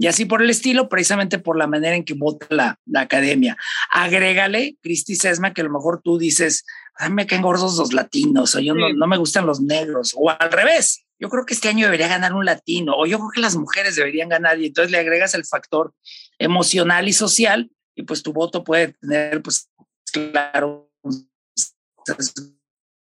[0.00, 3.56] y así por el estilo, precisamente por la manera en que vota la, academia.
[3.90, 6.64] Agrégale, Cristi Sesma, que a lo mejor tú dices,
[6.94, 10.14] a mí me caen gordos los latinos, o yo no, no me gustan los negros,
[10.16, 11.04] o al revés.
[11.18, 13.96] Yo creo que este año debería ganar un latino, o yo creo que las mujeres
[13.96, 15.92] deberían ganar, y entonces le agregas el factor
[16.38, 19.68] emocional y social, y pues tu voto puede tener, pues
[20.12, 20.87] claro,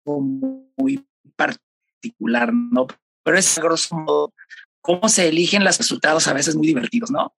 [0.07, 2.86] muy particular, ¿no?
[3.22, 4.32] Pero es grosso modo
[4.80, 7.34] cómo se eligen los resultados a veces muy divertidos, ¿no?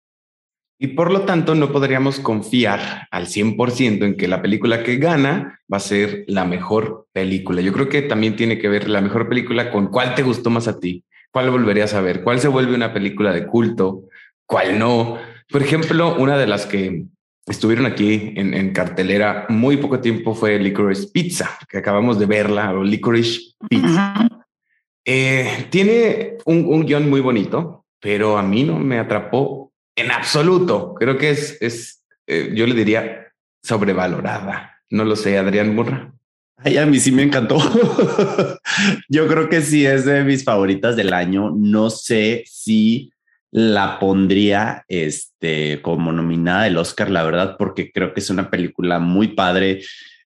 [0.78, 5.62] Y por lo tanto no podríamos confiar al 100% en que la película que gana
[5.72, 7.62] va a ser la mejor película.
[7.62, 10.68] Yo creo que también tiene que ver la mejor película con cuál te gustó más
[10.68, 14.04] a ti, cuál volverías a ver, cuál se vuelve una película de culto,
[14.46, 15.18] cuál no.
[15.50, 17.06] Por ejemplo, una de las que
[17.46, 22.84] estuvieron aquí en, cartelera muy poco tiempo fue Licorice Pizza, que acabamos de verla, o
[22.84, 24.28] Licorice Pizza.
[25.06, 30.96] Eh, tiene un, un guion muy bonito, pero a mí no me atrapó en absoluto.
[30.96, 33.28] Creo que es, es eh, yo le diría
[33.64, 34.80] sobrevalorada.
[34.90, 36.12] No lo sé, Adrián Burra.
[36.58, 37.58] Ay, a mí sí me encantó.
[39.10, 41.52] yo creo que sí es de mis favoritas del año.
[41.52, 43.12] No sé si
[43.52, 49.00] la pondría este, como nominada del Oscar, la verdad, porque creo que es una película
[49.00, 49.82] muy padre,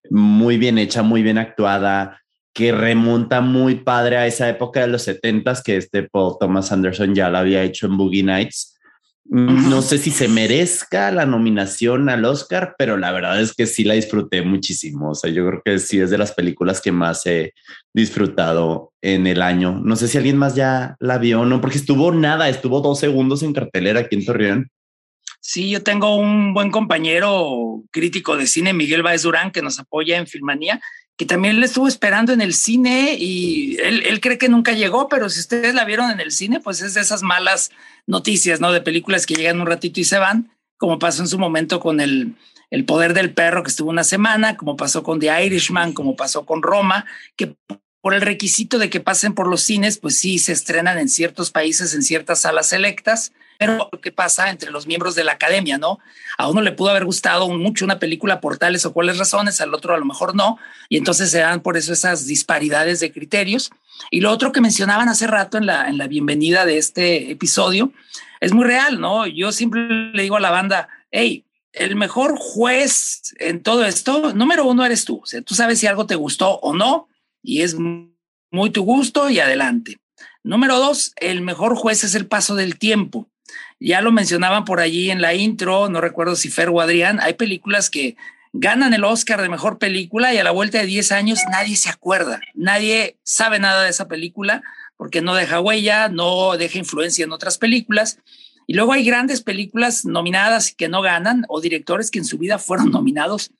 [0.09, 2.21] muy bien hecha, muy bien actuada,
[2.53, 7.13] que remonta muy padre a esa época de los setentas que este Paul Thomas Anderson
[7.13, 8.78] ya la había hecho en Boogie Nights.
[9.25, 13.83] No sé si se merezca la nominación al Oscar, pero la verdad es que sí
[13.83, 15.11] la disfruté muchísimo.
[15.11, 17.53] O sea, yo creo que sí es de las películas que más he
[17.93, 19.79] disfrutado en el año.
[19.83, 22.99] No sé si alguien más ya la vio o no, porque estuvo nada, estuvo dos
[22.99, 24.71] segundos en cartelera aquí en Torreón.
[25.41, 30.17] Sí, yo tengo un buen compañero crítico de cine, Miguel Baez Durán, que nos apoya
[30.17, 30.81] en Filmanía,
[31.19, 35.09] que también le estuvo esperando en el cine y él, él, cree que nunca llegó,
[35.09, 37.71] pero si ustedes la vieron en el cine, pues es de esas malas
[38.07, 38.71] noticias, ¿no?
[38.71, 41.99] De películas que llegan un ratito y se van, como pasó en su momento con
[41.99, 42.35] el,
[42.69, 46.45] el Poder del Perro, que estuvo una semana, como pasó con The Irishman, como pasó
[46.45, 47.05] con Roma,
[47.35, 47.53] que
[47.99, 51.51] por el requisito de que pasen por los cines, pues sí, se estrenan en ciertos
[51.51, 55.99] países, en ciertas salas selectas, pero ¿qué pasa entre los miembros de la academia, no?
[56.37, 59.73] A uno le pudo haber gustado mucho una película por tales o cuales razones, al
[59.73, 60.57] otro a lo mejor no,
[60.87, 63.69] y entonces se dan por eso esas disparidades de criterios.
[64.11, 67.91] Y lo otro que mencionaban hace rato en la, en la bienvenida de este episodio
[68.39, 69.27] es muy real, ¿no?
[69.27, 69.81] Yo siempre
[70.13, 71.43] le digo a la banda, hey,
[71.73, 75.87] el mejor juez en todo esto, número uno eres tú, o sea, tú sabes si
[75.87, 77.09] algo te gustó o no,
[77.43, 79.99] y es muy tu gusto y adelante.
[80.43, 83.27] Número dos, el mejor juez es el paso del tiempo.
[83.79, 87.33] Ya lo mencionaban por allí en la intro, no recuerdo si Fer o Adrián, hay
[87.33, 88.17] películas que
[88.51, 91.89] ganan el Oscar de mejor película y a la vuelta de 10 años nadie se
[91.89, 94.63] acuerda, nadie sabe nada de esa película
[94.97, 98.19] porque no deja huella, no deja influencia en otras películas.
[98.67, 102.59] Y luego hay grandes películas nominadas que no ganan o directores que en su vida
[102.59, 103.51] fueron nominados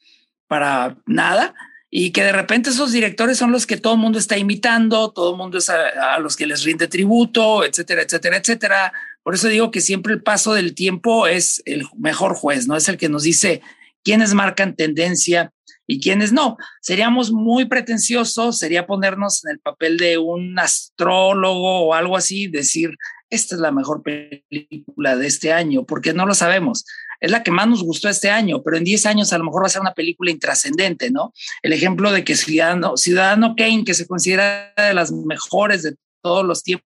[0.48, 1.54] para nada
[1.90, 5.32] y que de repente esos directores son los que todo el mundo está imitando, todo
[5.32, 8.94] el mundo es a, los que les rinde tributo, etcétera, etcétera, etcétera.
[9.30, 12.90] Por eso digo que siempre el paso del tiempo es el mejor juez, no es
[12.90, 13.62] el que nos dice
[14.04, 15.54] quiénes marcan tendencia
[15.86, 16.58] y quiénes no.
[16.82, 22.98] Seríamos muy pretenciosos, sería ponernos en el papel de un astrólogo o algo así, decir,
[23.30, 26.84] esta es la mejor película de este año, porque no lo sabemos
[27.20, 29.62] es la que más nos gustó este año, pero en 10 años a lo mejor
[29.62, 31.34] va a ser una película intrascendente, ¿no?
[31.62, 36.46] El ejemplo de que Ciudadano, Ciudadano Kane, que se considera de las mejores de todos
[36.46, 36.89] los tiempos,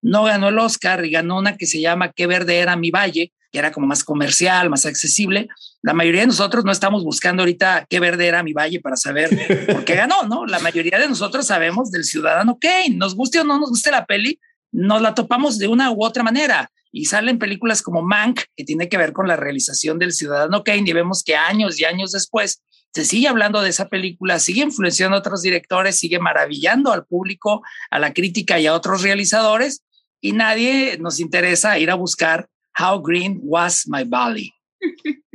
[0.00, 3.32] no ganó el Oscar y ganó una que se llama Qué verde era mi valle,
[3.50, 5.48] que era como más comercial, más accesible.
[5.82, 9.28] La mayoría de nosotros no estamos buscando ahorita qué verde era mi valle para saber
[9.66, 10.46] por qué ganó, ¿no?
[10.46, 14.06] La mayoría de nosotros sabemos del Ciudadano Kane, nos guste o no nos guste la
[14.06, 14.40] peli,
[14.72, 18.88] nos la topamos de una u otra manera y salen películas como Mank, que tiene
[18.88, 22.62] que ver con la realización del ciudadano Kane, y vemos que años y años después
[22.94, 27.62] se sigue hablando de esa película, sigue influenciando a otros directores, sigue maravillando al público,
[27.90, 29.82] a la crítica y a otros realizadores,
[30.20, 34.52] y nadie nos interesa ir a buscar How Green Was My Valley.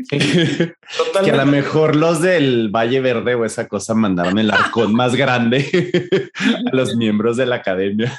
[0.09, 5.15] que a lo mejor los del Valle Verde o esa cosa mandaron el arcón más
[5.15, 6.31] grande
[6.71, 8.15] a los miembros de la academia.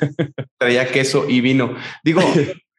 [0.59, 1.76] Traía queso y vino.
[2.03, 2.22] Digo,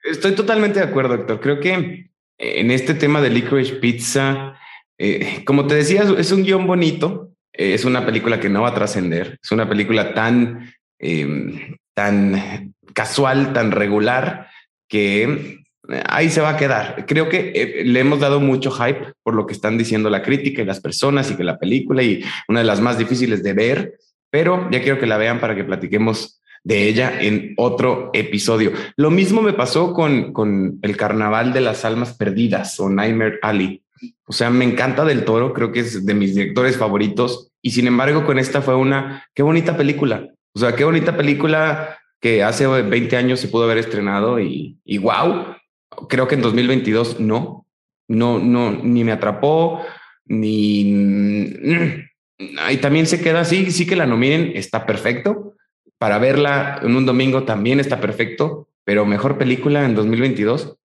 [0.03, 1.39] Estoy totalmente de acuerdo, Héctor.
[1.39, 4.55] Creo que en este tema de Licorice Pizza,
[4.99, 7.31] eh, como te decía, es un guion bonito.
[7.53, 9.39] Eh, es una película que no va a trascender.
[9.41, 14.47] Es una película tan, em, tan casual, tan regular,
[14.89, 15.23] que
[15.89, 17.05] eh, ahí se va a quedar.
[17.07, 20.65] Creo que le hemos dado mucho hype por lo que están diciendo la crítica y
[20.65, 23.93] las personas y que la película y una de las más difíciles de ver,
[24.29, 28.73] pero ya quiero que la vean para que platiquemos de ella en otro episodio.
[28.97, 33.81] Lo mismo me pasó con, con el Carnaval de las Almas Perdidas o Nightmare Alley.
[34.25, 37.51] O sea, me encanta del toro, creo que es de mis directores favoritos.
[37.61, 40.29] Y sin embargo, con esta fue una, qué bonita película.
[40.53, 45.55] O sea, qué bonita película que hace 20 años se pudo haber estrenado y, wow,
[46.07, 47.65] creo que en 2022 no.
[48.07, 49.81] no, no, ni me atrapó,
[50.25, 50.85] ni...
[50.85, 52.09] Mm,
[52.71, 55.55] y también se queda así, sí que la nominen, está perfecto.
[55.97, 60.77] Para verla en un domingo también está perfecto, pero mejor película en 2022,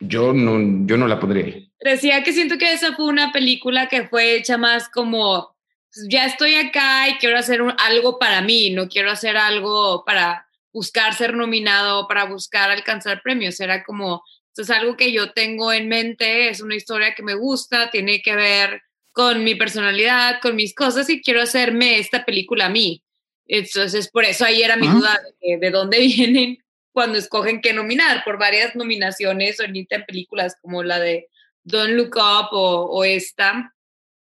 [0.00, 4.06] yo no, yo no la podría Decía que siento que esa fue una película que
[4.06, 5.56] fue hecha más como,
[5.92, 10.46] pues, ya estoy acá y quiero hacer algo para mí, no quiero hacer algo para
[10.72, 13.60] buscar ser nominado, para buscar alcanzar premios.
[13.60, 17.34] Era como, esto es algo que yo tengo en mente, es una historia que me
[17.34, 18.82] gusta, tiene que ver
[19.12, 23.02] con mi personalidad, con mis cosas y quiero hacerme esta película a mí.
[23.46, 26.58] Entonces, por eso ahí era mi duda de, de, dónde vienen
[27.00, 31.28] cuando escogen qué nominar, por varias nominaciones ahorita en películas como la de
[31.64, 33.74] Don't Look Up o, o esta,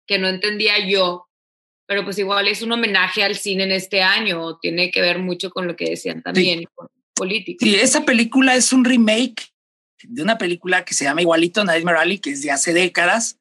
[0.05, 1.30] que no entendía yo,
[1.86, 5.49] pero pues igual es un homenaje al cine en este año, tiene que ver mucho
[5.49, 7.65] con lo que decían también, con política.
[7.65, 9.53] Sí, esa película es un remake
[10.03, 13.39] de una película que se llama igualito Nightmare Alley, que es de hace décadas,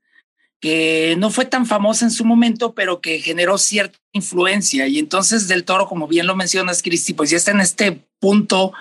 [0.60, 4.86] que no fue tan famosa en su momento, pero que generó cierta influencia.
[4.86, 8.72] Y entonces Del Toro, como bien lo mencionas, Cristi, pues ya está en este punto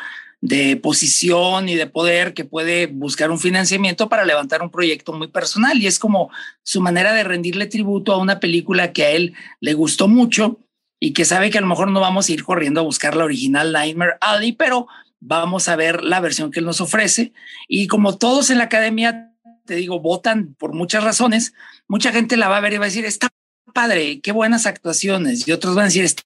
[0.46, 5.28] de posición y de poder que puede buscar un financiamiento para levantar un proyecto muy
[5.28, 5.82] personal.
[5.82, 6.30] Y es como
[6.62, 10.60] su manera de rendirle tributo a una película que a él le gustó mucho
[11.00, 13.26] y que sabe que a lo mejor no vamos a ir corriendo a buscar la
[13.26, 14.88] original Nightmare Alley, pero
[15.20, 17.34] vamos a ver la versión que él nos ofrece.
[17.68, 19.32] Y como todos en la academia
[19.66, 21.54] te digo, votan por muchas razones,
[21.88, 23.30] mucha gente la va a ver y va a decir, está
[23.74, 26.22] padre, qué buenas actuaciones, y otros van a decir, está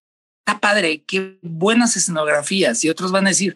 [0.57, 3.55] padre, qué buenas escenografías, y otros van a decir,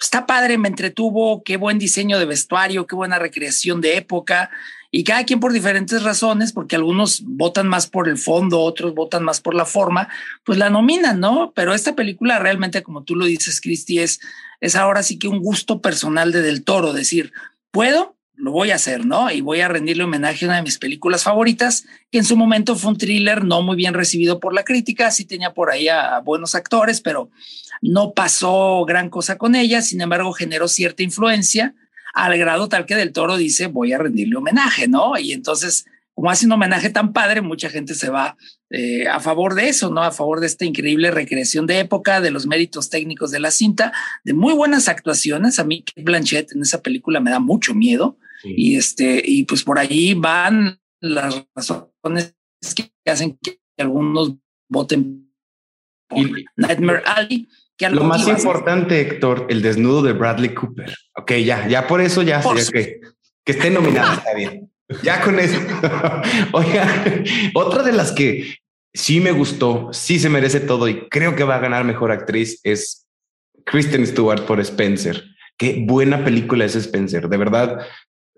[0.00, 4.48] está padre, me entretuvo, qué buen diseño de vestuario, qué buena recreación de época,
[4.90, 9.22] y cada quien por diferentes razones, porque algunos votan más por el fondo, otros votan
[9.22, 10.08] más por la forma,
[10.44, 11.52] pues la nominan, ¿no?
[11.54, 14.20] Pero esta película realmente, como tú lo dices, Cristi, es,
[14.60, 17.32] es ahora sí que un gusto personal de Del Toro, decir,
[17.70, 19.30] puedo, lo voy a hacer, ¿no?
[19.30, 22.74] Y voy a rendirle homenaje a una de mis películas favoritas, que en su momento
[22.74, 26.20] fue un thriller no muy bien recibido por la crítica, sí tenía por ahí a,
[26.20, 27.30] buenos actores, pero
[27.82, 31.74] no pasó gran cosa con ella, sin embargo generó cierta influencia
[32.14, 35.16] al grado tal que Del Toro dice, voy a rendirle homenaje, ¿no?
[35.18, 35.84] Y entonces,
[36.14, 38.36] como hace un homenaje tan padre, mucha gente se va
[38.70, 40.02] eh, a favor de eso, ¿no?
[40.02, 43.92] A favor de esta increíble recreación de época, de los méritos técnicos de la cinta,
[44.24, 45.58] de muy buenas actuaciones.
[45.58, 48.16] A mí, Blanchett en esa película me da mucho miedo.
[48.44, 52.34] Y este, y pues por ahí van las razones
[52.74, 54.34] que hacen que algunos
[54.68, 55.32] voten
[56.08, 56.26] por
[56.56, 57.48] Nightmare Alley.
[57.76, 60.94] Que lo más importante, Héctor, el desnudo de Bradley Cooper.
[61.16, 63.00] Ok, ya, ya por eso ya sería que,
[63.42, 64.70] que esté nominada, está bien.
[65.02, 65.58] Ya con eso.
[66.52, 67.04] Oiga,
[67.54, 68.56] otra de las que
[68.92, 72.60] sí me gustó, sí se merece todo y creo que va a ganar mejor actriz
[72.64, 73.06] es
[73.64, 75.24] Kristen Stewart por Spencer.
[75.56, 77.28] Qué buena película es Spencer.
[77.28, 77.86] De verdad,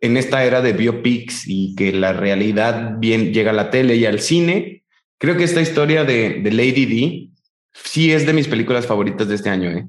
[0.03, 4.05] en esta era de biopics y que la realidad bien llega a la tele y
[4.05, 4.83] al cine,
[5.19, 7.31] creo que esta historia de, de Lady D
[7.73, 9.71] sí es de mis películas favoritas de este año.
[9.71, 9.87] ¿eh?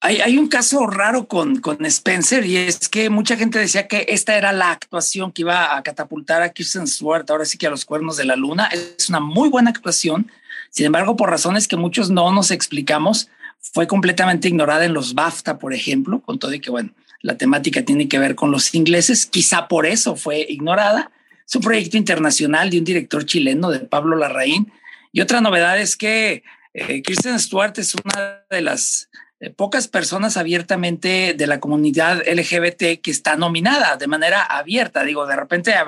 [0.00, 4.38] Hay, un caso raro con, con Spencer y es que mucha gente decía que esta
[4.38, 7.84] era la actuación que iba a catapultar a Kirsten Stewart, ahora sí que a los
[7.84, 8.66] cuernos de la luna.
[8.66, 10.30] Es una muy buena actuación.
[10.70, 15.58] Sin embargo, por razones que muchos no nos explicamos, fue completamente ignorada en los BAFTA,
[15.58, 16.90] por ejemplo, con todo y que, bueno,
[17.22, 21.10] la temática tiene que ver con los ingleses, quizá por eso fue ignorada.
[21.46, 24.72] Es un proyecto internacional de un director chileno, de Pablo Larraín.
[25.12, 26.42] Y otra novedad es que
[26.74, 29.08] eh, Kristen Stewart es una de las
[29.40, 35.04] eh, pocas personas abiertamente de la comunidad LGBT que está nominada de manera abierta.
[35.04, 35.84] Digo, de repente ha,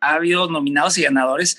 [0.00, 1.58] ha, habido nominados y ganadores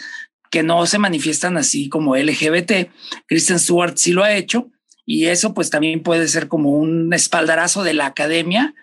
[0.50, 2.90] que no se manifiestan así como LGBT.
[3.28, 4.70] Kristen Stewart sí lo ha hecho
[5.06, 8.76] y eso pues también puede ser como un espaldarazo de la academia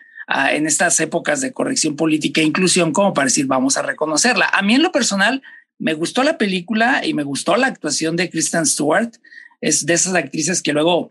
[0.52, 4.50] en estas épocas de corrección política e inclusión como para decir vamos a reconocerla.
[4.52, 5.42] A mí en lo personal
[5.78, 9.12] me gustó la película y me gustó la actuación de Kristen Stewart.
[9.60, 11.10] Es de esas actrices que luego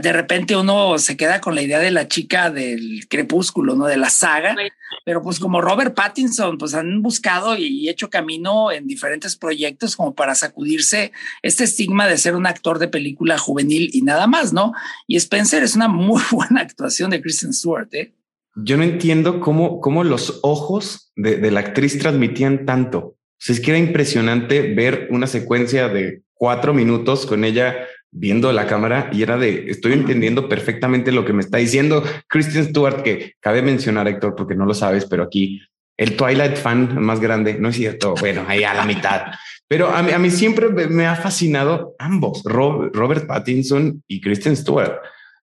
[0.00, 3.86] de repente uno se queda con la idea de la chica del crepúsculo, ¿no?
[3.86, 4.56] De la saga,
[5.04, 10.14] pero pues como Robert Pattinson, pues han buscado y hecho camino en diferentes proyectos como
[10.14, 11.12] para sacudirse
[11.42, 14.72] este estigma de ser un actor de película juvenil y nada más, ¿no?
[15.06, 18.12] Y Spencer es una muy buena actuación de Kristen Stewart, ¿eh?
[18.56, 22.98] Yo no entiendo cómo, cómo los ojos de, de la actriz transmitían tanto.
[22.98, 28.50] O sea, es que era impresionante ver una secuencia de cuatro minutos con ella viendo
[28.52, 33.02] la cámara y era de estoy entendiendo perfectamente lo que me está diciendo Kristen Stewart,
[33.02, 35.60] que cabe mencionar, Héctor, porque no lo sabes, pero aquí
[35.98, 38.14] el Twilight fan más grande, no es cierto.
[38.20, 39.22] Bueno, ahí a la mitad,
[39.68, 44.98] pero a mí, a mí siempre me ha fascinado ambos, Robert Pattinson y Kristen Stewart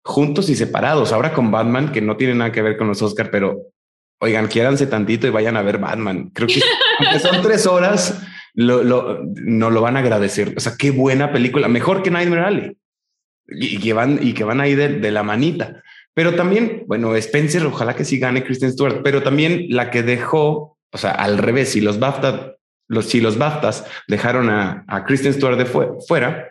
[0.05, 1.13] juntos y separados.
[1.13, 3.73] Ahora con Batman, que no tiene nada que ver con los Oscar, pero
[4.21, 6.31] oigan, quiéranse tantito y vayan a ver Batman.
[6.31, 6.61] Creo que
[6.99, 8.23] aunque son tres horas,
[8.55, 10.55] lo, lo, no lo van a agradecer.
[10.57, 12.77] O sea, qué buena película, mejor que Nightmare Alley.
[13.49, 15.83] Y, que van y que van ahí de, de la manita.
[16.15, 20.79] Pero también, bueno, Spencer, ojalá que sí gane Kristen Stewart, pero también la que dejó,
[20.91, 22.55] o sea, al revés, si los BAFTA,
[22.89, 25.67] los, si los BAFTAs dejaron a, a Kristen Stewart de
[26.07, 26.51] fuera,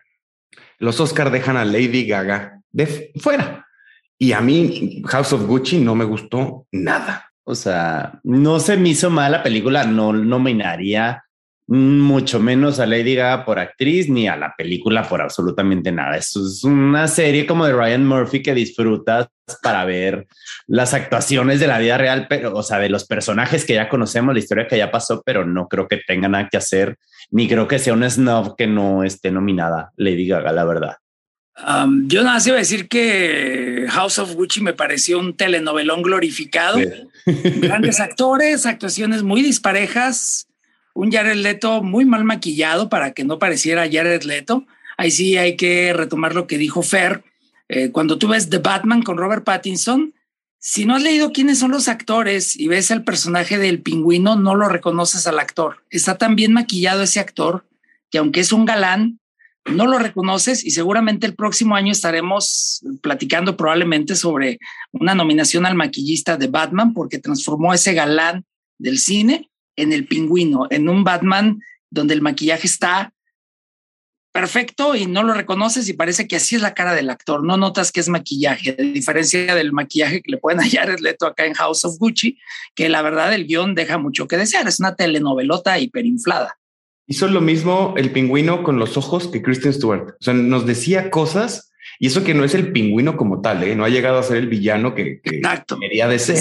[0.79, 3.65] los Oscar dejan a Lady Gaga de fuera.
[4.17, 7.31] Y a mí House of Gucci no me gustó nada.
[7.43, 11.23] O sea, no se me hizo mal la película, no nominaría
[11.67, 16.17] mucho menos a Lady Gaga por actriz ni a la película por absolutamente nada.
[16.17, 19.27] Esto es una serie como de Ryan Murphy que disfrutas
[19.63, 20.27] para ver
[20.67, 24.33] las actuaciones de la vida real, pero, o sea, de los personajes que ya conocemos,
[24.33, 26.97] la historia que ya pasó, pero no creo que tenga nada que hacer,
[27.29, 30.95] ni creo que sea un snob que no esté nominada Lady Gaga, la verdad.
[31.57, 36.01] Um, yo nada más iba a decir que House of Gucci me pareció un telenovelón
[36.01, 36.79] glorificado.
[37.25, 40.47] Grandes actores, actuaciones muy disparejas,
[40.93, 44.65] un Jared Leto muy mal maquillado para que no pareciera Jared Leto.
[44.97, 47.23] Ahí sí hay que retomar lo que dijo Fer.
[47.69, 50.13] Eh, cuando tú ves The Batman con Robert Pattinson,
[50.57, 54.55] si no has leído quiénes son los actores y ves el personaje del pingüino, no
[54.55, 55.83] lo reconoces al actor.
[55.89, 57.65] Está tan bien maquillado ese actor
[58.11, 59.20] que aunque es un galán,
[59.65, 64.59] no lo reconoces y seguramente el próximo año estaremos platicando probablemente sobre
[64.91, 68.45] una nominación al maquillista de Batman porque transformó ese galán
[68.79, 73.13] del cine en el pingüino, en un Batman donde el maquillaje está
[74.31, 77.43] perfecto y no lo reconoces y parece que así es la cara del actor.
[77.43, 81.25] No notas que es maquillaje, a diferencia del maquillaje que le pueden hallar el Leto
[81.27, 82.37] acá en House of Gucci,
[82.73, 84.67] que la verdad el guion deja mucho que desear.
[84.67, 86.57] Es una telenovelota hiperinflada.
[87.11, 90.11] Hizo lo mismo el pingüino con los ojos que Kristen Stewart.
[90.11, 93.75] O sea, nos decía cosas y eso que no es el pingüino como tal, ¿eh?
[93.75, 96.37] no ha llegado a ser el villano que, quería de ser.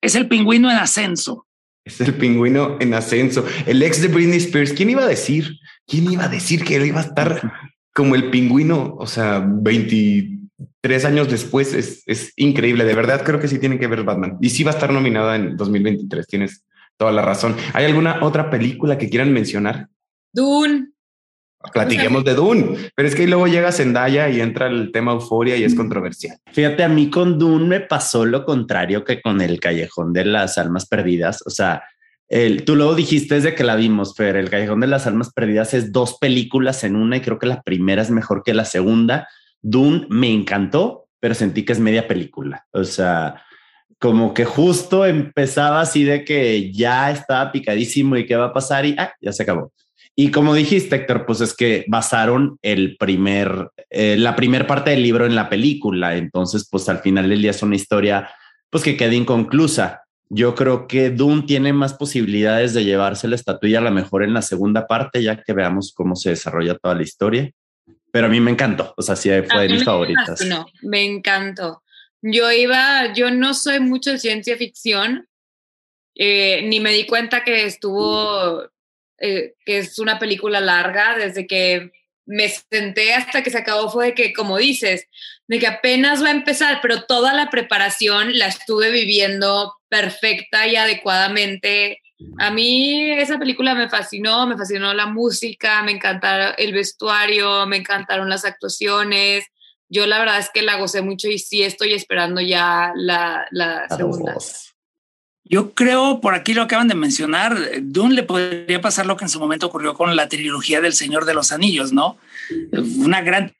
[0.00, 1.46] Es el, pingüino en ascenso.
[1.84, 3.44] Es el pingüino en ascenso.
[3.66, 4.72] El ex de Britney Spears.
[4.72, 5.58] ¿Quién iba a decir?
[5.86, 7.52] ¿Quién iba a decir que él iba a estar
[7.92, 8.96] como el pingüino?
[8.98, 12.86] O sea, 23 años después es, es increíble.
[12.86, 14.38] De verdad, creo que sí tiene que ver Batman.
[14.40, 16.26] Y sí va a estar nominada en 2023.
[16.26, 16.64] Tienes
[16.96, 17.54] toda la razón.
[17.74, 19.90] ¿Hay alguna otra película que quieran mencionar?
[20.36, 20.90] Dune.
[21.72, 25.64] Platiquemos de Dune, pero es que luego llega Zendaya y entra el tema euforia y
[25.64, 26.38] es controversial.
[26.52, 30.58] Fíjate, a mí con Dune me pasó lo contrario que con el Callejón de las
[30.58, 31.42] Almas Perdidas.
[31.44, 31.82] O sea,
[32.28, 35.74] el, tú luego dijiste desde que la vimos, Fer, el Callejón de las Almas Perdidas
[35.74, 39.26] es dos películas en una y creo que la primera es mejor que la segunda.
[39.62, 42.66] Dune me encantó, pero sentí que es media película.
[42.72, 43.42] O sea,
[43.98, 48.84] como que justo empezaba así de que ya estaba picadísimo y qué va a pasar
[48.84, 49.72] y ah, ya se acabó.
[50.18, 55.02] Y como dijiste, Héctor, pues es que basaron el primer, eh, la primera parte del
[55.02, 56.16] libro en la película.
[56.16, 58.30] Entonces, pues al final del día es una historia,
[58.70, 60.04] pues que queda inconclusa.
[60.30, 64.32] Yo creo que Dune tiene más posibilidades de llevarse la estatuilla a lo mejor en
[64.32, 67.50] la segunda parte, ya que veamos cómo se desarrolla toda la historia.
[68.10, 70.40] Pero a mí me encantó, o sea, sí fue de mis favoritas.
[70.46, 71.82] No, me encantó.
[72.22, 75.28] Yo iba, yo no soy mucho de ciencia ficción,
[76.14, 78.66] eh, ni me di cuenta que estuvo
[79.18, 81.90] eh, que es una película larga, desde que
[82.26, 85.06] me senté hasta que se acabó fue de que, como dices,
[85.46, 90.76] de que apenas va a empezar, pero toda la preparación la estuve viviendo perfecta y
[90.76, 92.02] adecuadamente.
[92.38, 97.76] A mí esa película me fascinó, me fascinó la música, me encantaron el vestuario, me
[97.76, 99.44] encantaron las actuaciones.
[99.88, 103.88] Yo la verdad es que la gocé mucho y sí estoy esperando ya la, la
[103.88, 104.34] segunda.
[105.48, 109.28] Yo creo, por aquí lo acaban de mencionar, Dune le podría pasar lo que en
[109.28, 112.18] su momento ocurrió con la trilogía del Señor de los Anillos, ¿no?
[112.98, 113.52] Una gran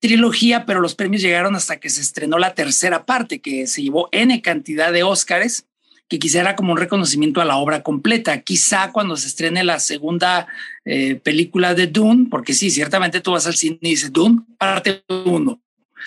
[0.00, 4.08] trilogía, pero los premios llegaron hasta que se estrenó la tercera parte, que se llevó
[4.12, 5.66] N cantidad de Óscares,
[6.08, 8.40] que quizá era como un reconocimiento a la obra completa.
[8.40, 10.46] Quizá cuando se estrene la segunda
[10.84, 15.02] eh, película de Dune, porque sí, ciertamente tú vas al cine y dices Dune, parte
[15.24, 15.60] uno.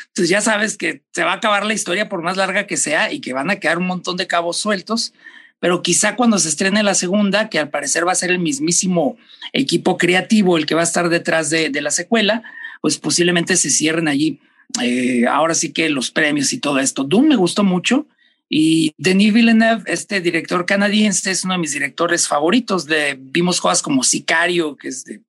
[0.08, 3.12] Entonces ya sabes que se va a acabar la historia por más larga que sea
[3.12, 5.14] y que van a quedar un montón de cabos sueltos,
[5.60, 9.18] pero quizá cuando se estrene la segunda, que al parecer va a ser el mismísimo
[9.54, 12.43] equipo creativo el que va a estar detrás de, la secuela,
[12.82, 14.39] pues posiblemente se cierren allí.
[14.84, 17.04] Eh, ahora sí que los premios y todo esto.
[17.04, 18.06] Doom me gustó mucho
[18.50, 22.86] y Denis Villeneuve, este director canadiense, es uno de mis directores favoritos.
[22.86, 25.22] De, vimos cosas como Sicario, que es de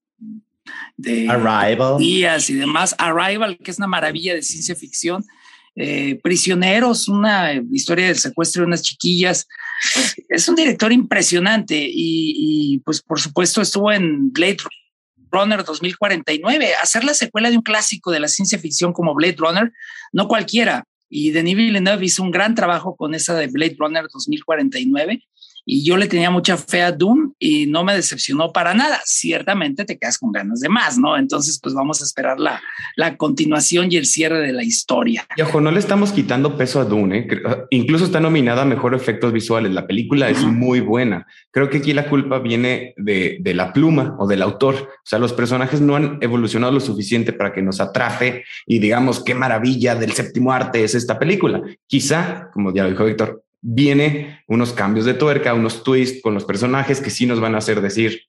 [0.96, 1.98] de Arrival.
[1.98, 2.94] días y demás.
[2.98, 5.24] Arrival, que es una maravilla de ciencia ficción.
[5.76, 9.46] Eh, prisioneros, una historia del secuestro de unas chiquillas.
[10.28, 14.58] Es un director impresionante y, y, pues por supuesto estuvo en Blade
[15.30, 16.74] Runner 2049.
[16.82, 19.72] Hacer la secuela de un clásico de la ciencia ficción como Blade Runner,
[20.12, 20.84] no cualquiera.
[21.08, 25.22] y Denis Villeneuve hizo un gran trabajo con esa de Blade Runner 2049
[25.70, 29.02] y yo le tenía mucha fe a Doom y no me decepcionó para nada.
[29.04, 31.14] Ciertamente te quedas con ganas de más, ¿no?
[31.18, 32.62] Entonces, pues vamos a esperar la,
[32.96, 35.26] la continuación y el cierre de la historia.
[35.36, 37.28] Y ojo, no le estamos quitando peso a Dune, ¿eh?
[37.68, 39.70] Incluso está nominada a mejor efectos visuales.
[39.72, 41.26] La película es muy buena.
[41.50, 44.74] Creo que aquí la culpa viene de, de la pluma o del autor.
[44.74, 49.22] O sea, los personajes no han evolucionado lo suficiente para que nos atrafe y digamos
[49.22, 51.60] qué maravilla del séptimo arte es esta película.
[51.86, 56.44] Quizá, como ya lo dijo Víctor, viene unos cambios de tuerca, unos twists con los
[56.44, 58.22] personajes que sí nos van a hacer decir,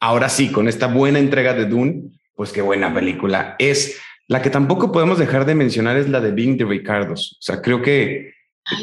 [0.00, 4.00] ahora sí, con esta buena entrega de Dune, pues qué buena película es.
[4.26, 7.36] La que tampoco podemos dejar de mencionar es la de Bing de Ricardos.
[7.40, 8.32] O sea, creo que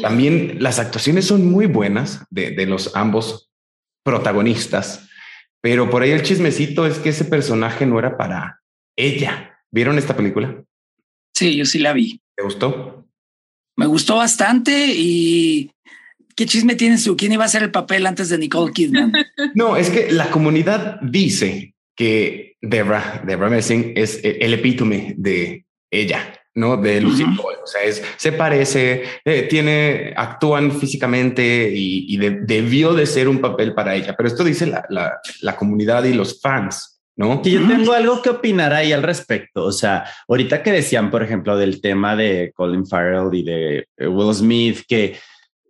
[0.00, 3.50] también las actuaciones son muy buenas de, de los ambos
[4.04, 5.08] protagonistas,
[5.60, 8.60] pero por ahí el chismecito es que ese personaje no era para
[8.96, 9.58] ella.
[9.70, 10.62] ¿Vieron esta película?
[11.34, 12.20] Sí, yo sí la vi.
[12.36, 13.06] ¿Te gustó?
[13.76, 15.70] Me gustó bastante y
[16.34, 17.16] ¿Qué chisme tienes tú?
[17.16, 19.12] ¿Quién iba a hacer el papel antes de Nicole Kidman?
[19.54, 26.32] No, es que la comunidad dice que Debra, Debra Messing es el epítome de ella,
[26.54, 26.76] ¿no?
[26.76, 27.56] De Lucy Paul.
[27.62, 33.74] O sea, es, se parece, eh, tiene, actúan físicamente y, debió de ser un papel
[33.74, 34.14] para ella.
[34.16, 36.88] Pero esto dice la, la, la comunidad y los fans.
[37.14, 37.42] ¿No?
[37.42, 39.64] Que yo tengo algo que opinar ahí al respecto.
[39.64, 44.34] O sea, ahorita que decían, por ejemplo, del tema de Colin Farrell y de Will
[44.34, 45.18] Smith, que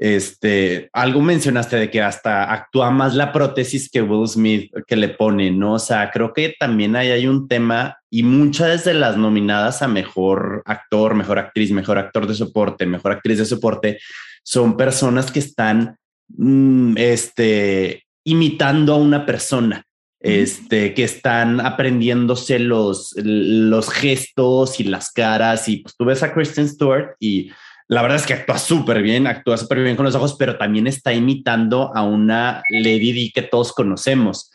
[0.05, 5.11] este, algo mencionaste de que hasta actúa más la prótesis que Will Smith que le
[5.11, 5.75] pone, ¿no?
[5.75, 9.87] O sea, creo que también ahí hay un tema y muchas de las nominadas a
[9.87, 14.01] mejor actor, mejor actriz, mejor actor de soporte, mejor actriz de soporte,
[14.43, 15.97] son personas que están,
[16.31, 19.85] mm, este, imitando a una persona.
[20.25, 25.69] Este, que están aprendiéndose los, los gestos y las caras.
[25.69, 27.51] Y pues tú ves a Kristen Stewart y
[27.89, 30.87] la verdad es que actúa súper bien, actúa súper bien con los ojos, pero también
[30.87, 34.51] está imitando a una Lady Di que todos conocemos.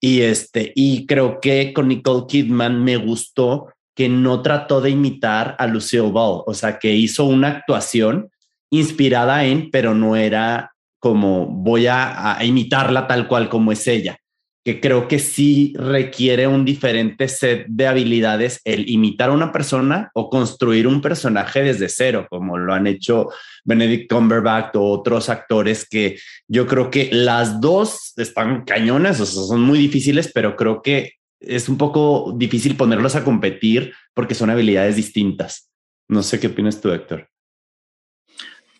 [0.00, 5.56] Y este, y creo que con Nicole Kidman me gustó que no trató de imitar
[5.58, 8.30] a Lucille Ball, o sea, que hizo una actuación
[8.70, 14.20] inspirada en, pero no era como voy a, a imitarla tal cual como es ella
[14.64, 20.10] que creo que sí requiere un diferente set de habilidades el imitar a una persona
[20.14, 23.28] o construir un personaje desde cero, como lo han hecho
[23.64, 29.42] Benedict Cumberbatch o otros actores que yo creo que las dos están cañones, o sea,
[29.44, 34.50] son muy difíciles, pero creo que es un poco difícil ponerlos a competir porque son
[34.50, 35.70] habilidades distintas.
[36.06, 37.29] No sé qué opinas tú, Héctor.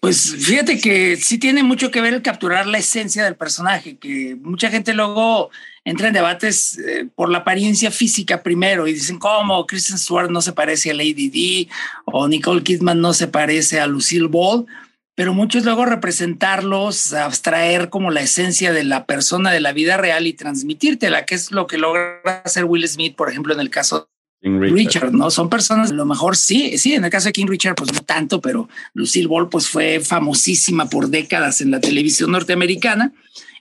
[0.00, 4.34] Pues fíjate que sí tiene mucho que ver el capturar la esencia del personaje, que
[4.40, 5.50] mucha gente luego
[5.84, 10.40] entra en debates eh, por la apariencia física primero y dicen cómo Kristen Stewart no
[10.40, 11.68] se parece a Lady D
[12.06, 14.64] o Nicole Kidman no se parece a Lucille Ball,
[15.14, 20.26] pero muchos luego representarlos, abstraer como la esencia de la persona de la vida real
[20.26, 24.08] y transmitírtela, que es lo que logra hacer Will Smith, por ejemplo, en el caso
[24.42, 25.12] Richard.
[25.12, 25.30] ¿no?
[25.30, 28.00] Son personas, a lo mejor sí, sí, en el caso de King Richard, pues no
[28.00, 33.12] tanto, pero Lucille Ball, pues fue famosísima por décadas en la televisión norteamericana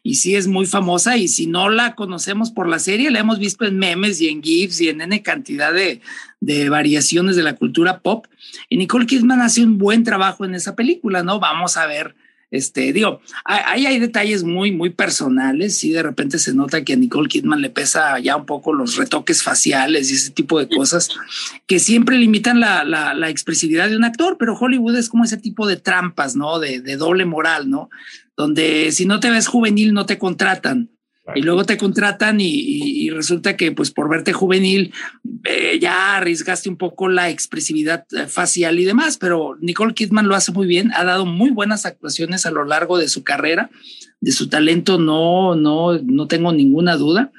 [0.04, 3.40] y sí es muy famosa y si no la conocemos por la serie, la hemos
[3.40, 6.02] visto en memes y en GIFs y en N cantidad de,
[6.40, 8.26] de variaciones de la cultura pop.
[8.70, 11.40] Y Nicole Kidman hace un buen trabajo en esa película, ¿no?
[11.40, 12.16] Vamos a ver
[12.52, 15.84] este, digo, ahí hay detalles muy, muy personales.
[15.84, 18.96] y de repente se nota que a Nicole Kidman le pesa ya un poco los
[18.96, 21.10] retoques faciales y ese tipo de cosas
[21.68, 25.68] que siempre limitan la, la, expresividad de un actor, pero Hollywood es como ese tipo
[25.68, 26.60] de trampas, ¿no?
[26.60, 27.90] De, de doble moral, ¿no?
[28.36, 30.90] Donde si no te ves juvenil, no te contratan
[31.36, 34.94] y luego te contratan y, resulta que pues por verte juvenil
[35.44, 40.36] eh, ya arriesgaste un poco la expresividad eh, facial y demás, pero Nicole Kidman lo
[40.36, 43.70] hace muy bien, ha dado muy buenas actuaciones a lo largo de su carrera,
[44.22, 47.32] de su talento no, no, no tengo ninguna duda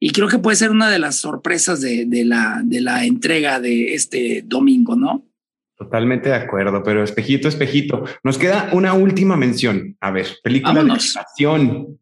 [0.00, 3.94] y creo que puede ser una de las sorpresas de, la, de la entrega de
[3.94, 5.24] este domingo, ¿no?
[5.76, 8.04] Totalmente de acuerdo, pero espejito, espejito.
[8.22, 9.96] Nos queda una última mención.
[10.00, 11.98] A ver, película de animación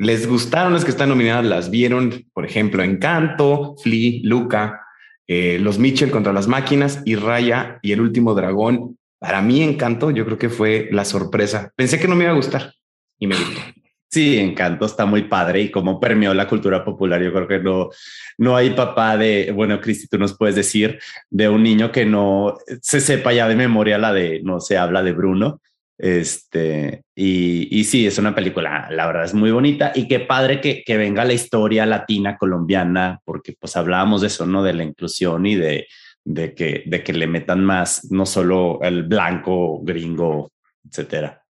[0.00, 4.80] les gustaron las que están nominadas, las vieron, por ejemplo, Encanto, Flea, Luca,
[5.26, 8.96] eh, Los Mitchell contra las máquinas y Raya y el último dragón.
[9.18, 11.70] Para mí, Encanto, yo creo que fue la sorpresa.
[11.76, 12.72] Pensé que no me iba a gustar
[13.18, 13.60] y me gustó.
[14.12, 17.22] Sí, Encanto está muy padre y como permeó la cultura popular.
[17.22, 17.90] Yo creo que no,
[18.38, 20.98] no hay papá de, bueno, Cristi, tú nos puedes decir
[21.28, 25.04] de un niño que no se sepa ya de memoria la de, no se habla
[25.04, 25.60] de Bruno.
[26.02, 30.62] Este, y, y, sí, es una película, la verdad es muy bonita y qué padre
[30.62, 34.62] que, que, venga la historia latina colombiana, porque pues hablábamos de eso, ¿no?
[34.62, 35.88] De la inclusión y de,
[36.24, 40.50] de que, de que le metan más, no solo el blanco, gringo,
[40.88, 41.44] etcétera.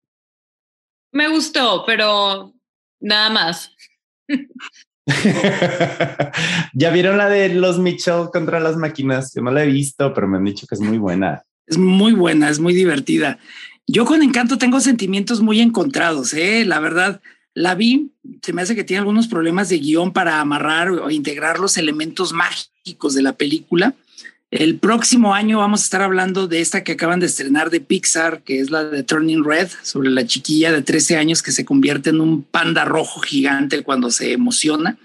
[1.11, 2.53] Me gustó, pero
[3.01, 3.75] nada más.
[6.73, 9.33] ya vieron la de los Mitchell contra las máquinas.
[9.33, 11.43] Yo no la he visto, pero me han dicho que es muy buena.
[11.65, 13.39] Es muy buena, es muy divertida.
[13.87, 16.33] Yo con Encanto tengo sentimientos muy encontrados.
[16.33, 16.65] ¿eh?
[16.65, 17.21] La verdad,
[17.53, 18.11] la vi,
[18.41, 22.33] se me hace que tiene algunos problemas de guion para amarrar o integrar los elementos
[22.33, 23.95] mágicos de la película.
[24.51, 28.43] El próximo año vamos a estar hablando de esta que acaban de estrenar de Pixar,
[28.43, 32.11] que es la de Turning Red, sobre la chiquilla de 13 años que se convierte
[32.11, 34.97] en un panda rojo gigante cuando se emociona.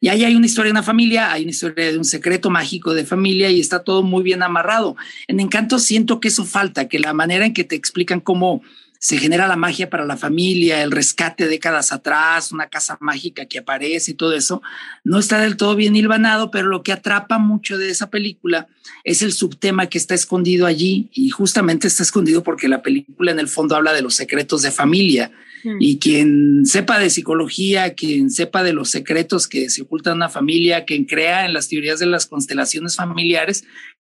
[0.00, 2.94] Y ahí hay una historia de una familia, hay una historia de un secreto mágico
[2.94, 4.96] de familia y está todo muy bien amarrado.
[5.28, 8.62] En Encanto siento que eso falta, que la manera en que te explican cómo
[9.02, 13.58] se genera la magia para la familia, el rescate décadas atrás, una casa mágica que
[13.58, 14.62] aparece y todo eso,
[15.02, 18.68] no está del todo bien hilvanado, pero lo que atrapa mucho de esa película
[19.02, 23.40] es el subtema que está escondido allí y justamente está escondido porque la película en
[23.40, 25.32] el fondo habla de los secretos de familia.
[25.80, 30.28] Y quien sepa de psicología, quien sepa de los secretos que se ocultan en una
[30.28, 33.64] familia, quien crea en las teorías de las constelaciones familiares,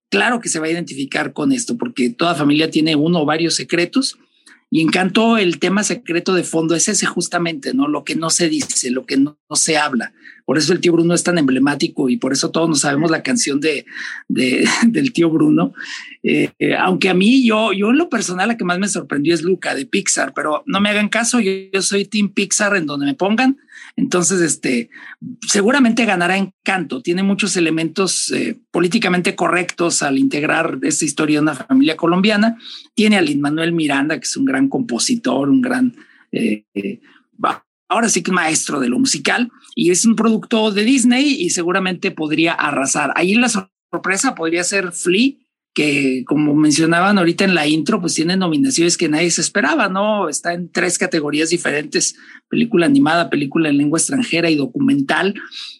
[0.09, 3.55] claro que se va a identificar con esto porque toda familia tiene uno o varios
[3.55, 4.17] secretos
[4.71, 7.87] y encantó el tema secreto de fondo es ese justamente, ¿no?
[7.87, 10.13] Lo que no se dice, lo que no, se habla.
[10.45, 13.23] Por eso el tío Bruno es tan emblemático y por eso todos nos sabemos la
[13.23, 13.85] canción de,
[14.29, 15.73] del tío Bruno.
[16.21, 19.41] Eh, aunque a mí, yo, yo en lo personal, la que más me sorprendió es
[19.41, 23.07] Luca de Pixar, pero no me hagan caso, yo, yo soy Team Pixar en donde
[23.07, 23.57] me pongan.
[23.99, 24.89] Entonces, este,
[25.45, 27.01] seguramente ganará Encanto.
[27.01, 32.57] Tiene muchos elementos eh, políticamente correctos al integrar esta historia de una familia colombiana.
[32.95, 35.95] Tiene a Lin Manuel Miranda, que es un gran compositor, un gran,
[36.31, 37.01] eh, eh,
[37.89, 42.11] ahora sí que maestro de lo musical, y es un producto de Disney y seguramente
[42.11, 43.11] podría arrasar.
[43.15, 45.33] Ahí la sorpresa podría ser Flea,
[45.79, 50.27] que como mencionaban ahorita en la intro, pues tiene nominaciones que nadie se esperaba, ¿no?
[50.27, 52.17] Está en tres categorías diferentes,
[52.49, 55.35] película animada, película en lengua extranjera y documental,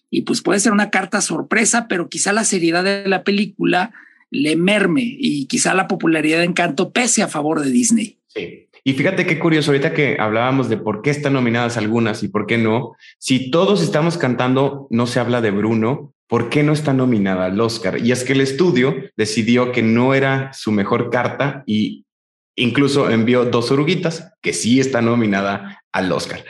[0.09, 3.91] y pues puede ser una carta sorpresa, pero quizá la seriedad de la película
[4.31, 8.19] le merme y quizá la popularidad de Encanto pese a favor de Disney.
[8.27, 8.69] Sí.
[8.85, 12.47] Y fíjate qué curioso, ahorita que hablábamos de por qué están nominadas algunas y por
[12.47, 16.93] qué no, si todos estamos cantando, no se habla de Bruno, ¿por qué no está
[16.93, 17.99] nominada al Oscar?
[18.05, 22.05] Y es que el estudio decidió que no era su mejor carta y
[22.55, 26.45] incluso envió dos oruguitas que sí está nominada al Oscar.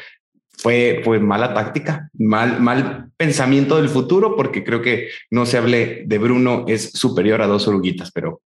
[0.50, 6.04] Fue, fue mala táctica, mal, mal pensamiento del futuro, porque creo que no se hable
[6.06, 8.42] de Bruno es superior a dos oruguitas, pero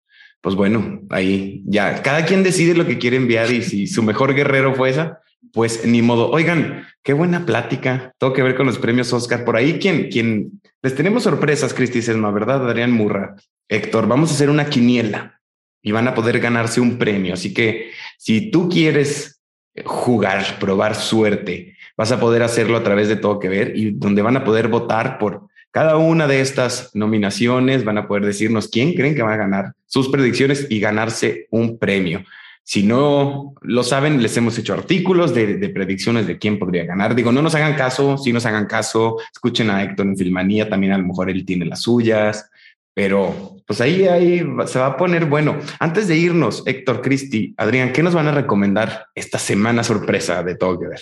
[0.41, 4.34] pues bueno, ahí ya cada quien decide lo que quiere enviar y si su mejor
[4.34, 5.19] guerrero fue esa,
[5.53, 6.32] pues ni modo.
[6.32, 8.13] Oigan, qué buena plática.
[8.17, 9.45] Todo que ver con los premios Oscar.
[9.45, 12.67] Por ahí, quien, quien les tenemos sorpresas, Cristi Selma, ¿verdad?
[12.67, 13.36] Adrián Murra,
[13.67, 15.41] Héctor, vamos a hacer una quiniela
[15.82, 17.34] y van a poder ganarse un premio.
[17.34, 19.41] Así que si tú quieres
[19.86, 24.21] jugar, probar suerte, vas a poder hacerlo a través de todo que ver y donde
[24.21, 28.93] van a poder votar por cada una de estas nominaciones, van a poder decirnos quién
[28.93, 32.23] creen que va a ganar sus predicciones y ganarse un premio.
[32.70, 37.15] Si no lo saben, les hemos hecho artículos de, predicciones de quién podría ganar.
[37.15, 40.93] Digo, no nos hagan caso, si nos hagan caso, escuchen a Héctor en Filmanía, también
[40.93, 42.47] a lo mejor él tiene las suyas,
[42.93, 45.57] pero pues ahí, ahí se va a poner bueno.
[45.80, 50.53] Antes de irnos, Héctor, Cristi, Adrián, ¿qué nos van a recomendar esta semana sorpresa de
[50.53, 51.01] todo que ver?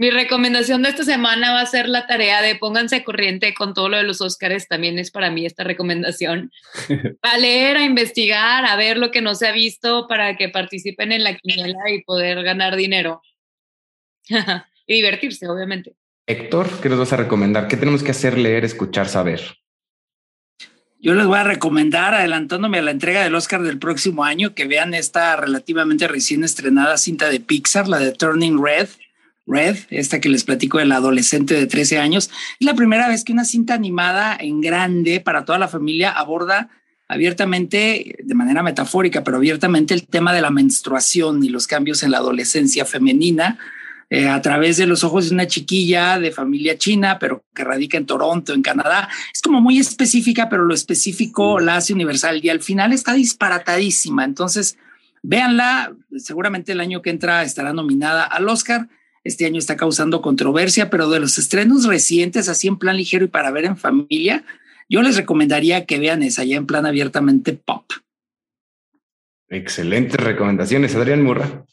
[0.00, 3.90] Mi recomendación de esta semana va a ser la tarea de pónganse corriente con todo
[3.90, 4.66] lo de los Óscares.
[4.66, 6.50] También es para mí esta recomendación.
[7.20, 11.12] a leer, a investigar, a ver lo que no se ha visto para que participen
[11.12, 13.20] en la quiniela y poder ganar dinero.
[14.86, 15.94] y divertirse, obviamente.
[16.26, 17.68] Héctor, ¿qué nos vas a recomendar?
[17.68, 19.58] ¿Qué tenemos que hacer, leer, escuchar, saber?
[20.98, 24.64] Yo les voy a recomendar, adelantándome a la entrega del Oscar del próximo año, que
[24.64, 28.88] vean esta relativamente recién estrenada cinta de Pixar, la de Turning Red
[29.50, 33.32] Red, esta que les platico del adolescente de 13 años, es la primera vez que
[33.32, 36.70] una cinta animada en grande para toda la familia aborda
[37.08, 42.12] abiertamente, de manera metafórica, pero abiertamente el tema de la menstruación y los cambios en
[42.12, 43.58] la adolescencia femenina
[44.10, 47.96] eh, a través de los ojos de una chiquilla de familia china, pero que radica
[47.96, 49.08] en Toronto, en Canadá.
[49.32, 54.24] Es como muy específica, pero lo específico la hace universal y al final está disparatadísima.
[54.24, 54.78] Entonces,
[55.22, 58.88] véanla, seguramente el año que entra estará nominada al Oscar
[59.24, 63.28] este año está causando controversia, pero de los estrenos recientes, así en plan ligero y
[63.28, 64.44] para ver en familia,
[64.88, 67.84] yo les recomendaría que vean esa ya en plan abiertamente pop.
[69.48, 71.64] Excelentes recomendaciones, Adrián Murra.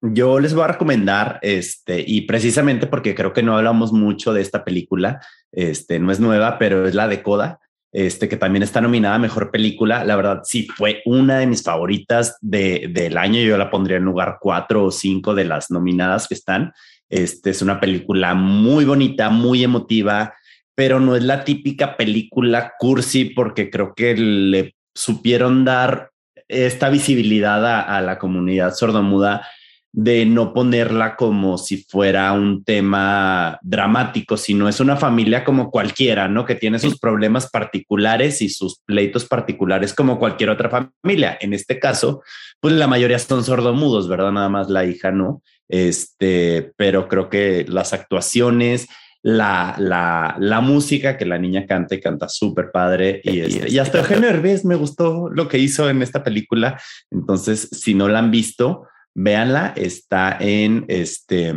[0.00, 4.42] Yo les voy a recomendar, este, y precisamente porque creo que no hablamos mucho de
[4.42, 5.20] esta película,
[5.50, 7.58] este, no es nueva, pero es la de Coda.
[7.92, 10.04] Este, que también está nominada a Mejor Película.
[10.04, 13.40] La verdad, sí, fue una de mis favoritas de, del año.
[13.40, 16.72] Yo la pondría en lugar cuatro o cinco de las nominadas que están.
[17.08, 20.34] Este es una película muy bonita, muy emotiva,
[20.74, 26.10] pero no es la típica película cursi porque creo que le supieron dar
[26.48, 29.46] esta visibilidad a, a la comunidad sordomuda
[29.92, 36.28] de no ponerla como si fuera un tema dramático, sino es una familia como cualquiera,
[36.28, 36.44] ¿no?
[36.44, 40.68] Que tiene sus problemas particulares y sus pleitos particulares como cualquier otra
[41.02, 41.38] familia.
[41.40, 42.22] En este caso,
[42.60, 44.32] pues la mayoría son sordomudos, ¿verdad?
[44.32, 45.42] Nada más la hija no.
[45.68, 48.88] Este, pero creo que las actuaciones,
[49.22, 53.20] la, la, la música que la niña canta y canta súper padre.
[53.24, 56.80] Y, este, y hasta Eugenio Herbes me gustó lo que hizo en esta película.
[57.10, 58.86] Entonces, si no la han visto,
[59.18, 61.52] véanla, está en este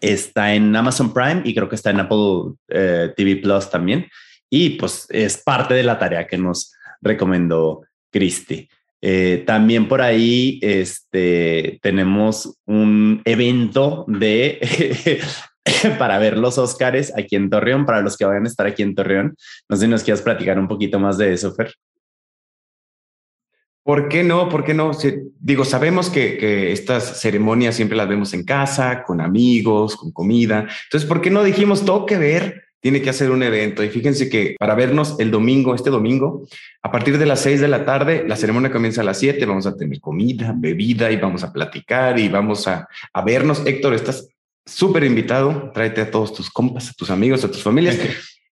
[0.00, 4.06] está en Amazon Prime y creo que está en Apple eh, TV Plus también.
[4.50, 8.68] Y pues es parte de la tarea que nos recomendó Christy.
[9.00, 15.20] Eh, también por ahí este, tenemos un evento de
[15.98, 18.94] para ver los Oscars aquí en Torreón, para los que vayan a estar aquí en
[18.94, 19.36] Torreón.
[19.68, 21.72] No sé si nos quieras platicar un poquito más de eso, Fer.
[23.86, 24.48] ¿Por qué no?
[24.48, 24.90] ¿Por qué no?
[25.38, 30.66] digo, sabemos que, estas ceremonias siempre las vemos en casa, con amigos, con comida.
[30.86, 32.64] Entonces, ¿por qué no dijimos todo que ver?
[32.80, 33.84] Tiene que hacer un evento.
[33.84, 36.48] Y fíjense que para vernos el domingo, este domingo,
[36.82, 39.46] a partir de las seis de la tarde, la ceremonia comienza a las siete.
[39.46, 43.64] Vamos a tener comida, bebida y vamos a platicar y vamos a, a vernos.
[43.64, 44.28] Héctor, estás
[44.64, 45.70] súper invitado.
[45.72, 47.96] Tráete a todos tus compas, a tus amigos, a tus familias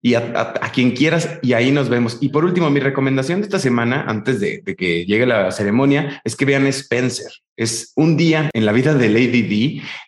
[0.02, 2.18] y a, quien quieras y ahí nos vemos.
[2.22, 6.36] Y por último, mi recomendación de esta semana, antes de, que llegue la ceremonia, es
[6.36, 7.32] que vean Spencer.
[7.56, 9.42] Es un día en la vida de Lady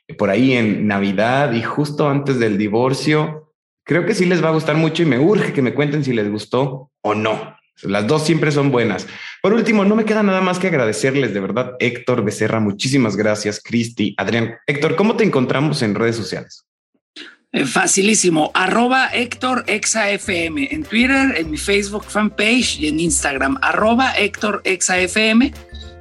[0.07, 3.53] D, por ahí en Navidad y justo antes del divorcio.
[3.85, 6.13] Creo que sí les va a gustar mucho y me urge que me cuenten si
[6.13, 7.55] les gustó o no.
[7.81, 9.07] Las dos siempre son buenas.
[9.41, 12.59] Por último, no me queda nada más que agradecerles de verdad, Héctor Becerra.
[12.59, 14.55] Muchísimas gracias, Cristi, Adrián.
[14.67, 16.65] Héctor, ¿cómo te encontramos en redes sociales?
[17.56, 18.49] Eh, facilísimo.
[18.56, 23.60] Arroba Héctor ExaFM en Twitter, en mi Facebook fanpage y en Instagram.
[23.62, 25.54] Arroba Héctor ExaFM.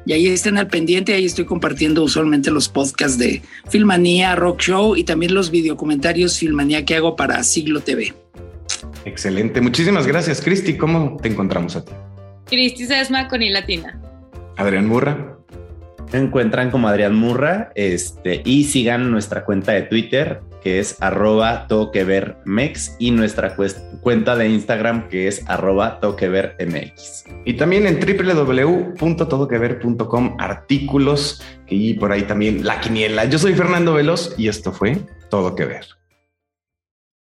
[0.06, 1.12] Y ahí estén al pendiente.
[1.12, 6.86] Ahí estoy compartiendo usualmente los podcasts de Filmanía, Rock Show y también los videocomentarios Filmanía
[6.86, 8.14] que hago para Siglo TV.
[9.04, 9.60] Excelente.
[9.60, 10.78] Muchísimas gracias, Cristi.
[10.78, 11.92] ¿Cómo te encontramos a ti?
[12.46, 14.00] Cristi Sesma con latina.
[14.56, 15.36] Adrián Murra.
[16.14, 21.66] Me encuentran como Adrián Murra este, y sigan nuestra cuenta de Twitter que es arroba
[21.66, 23.56] toquevermex y nuestra
[24.00, 27.24] cuenta de Instagram que es arroba toquevermx.
[27.44, 33.24] Y también en www.todoquever.com artículos y por ahí también la quiniela.
[33.24, 34.98] Yo soy Fernando Veloz y esto fue
[35.30, 36.01] Todo Que Ver.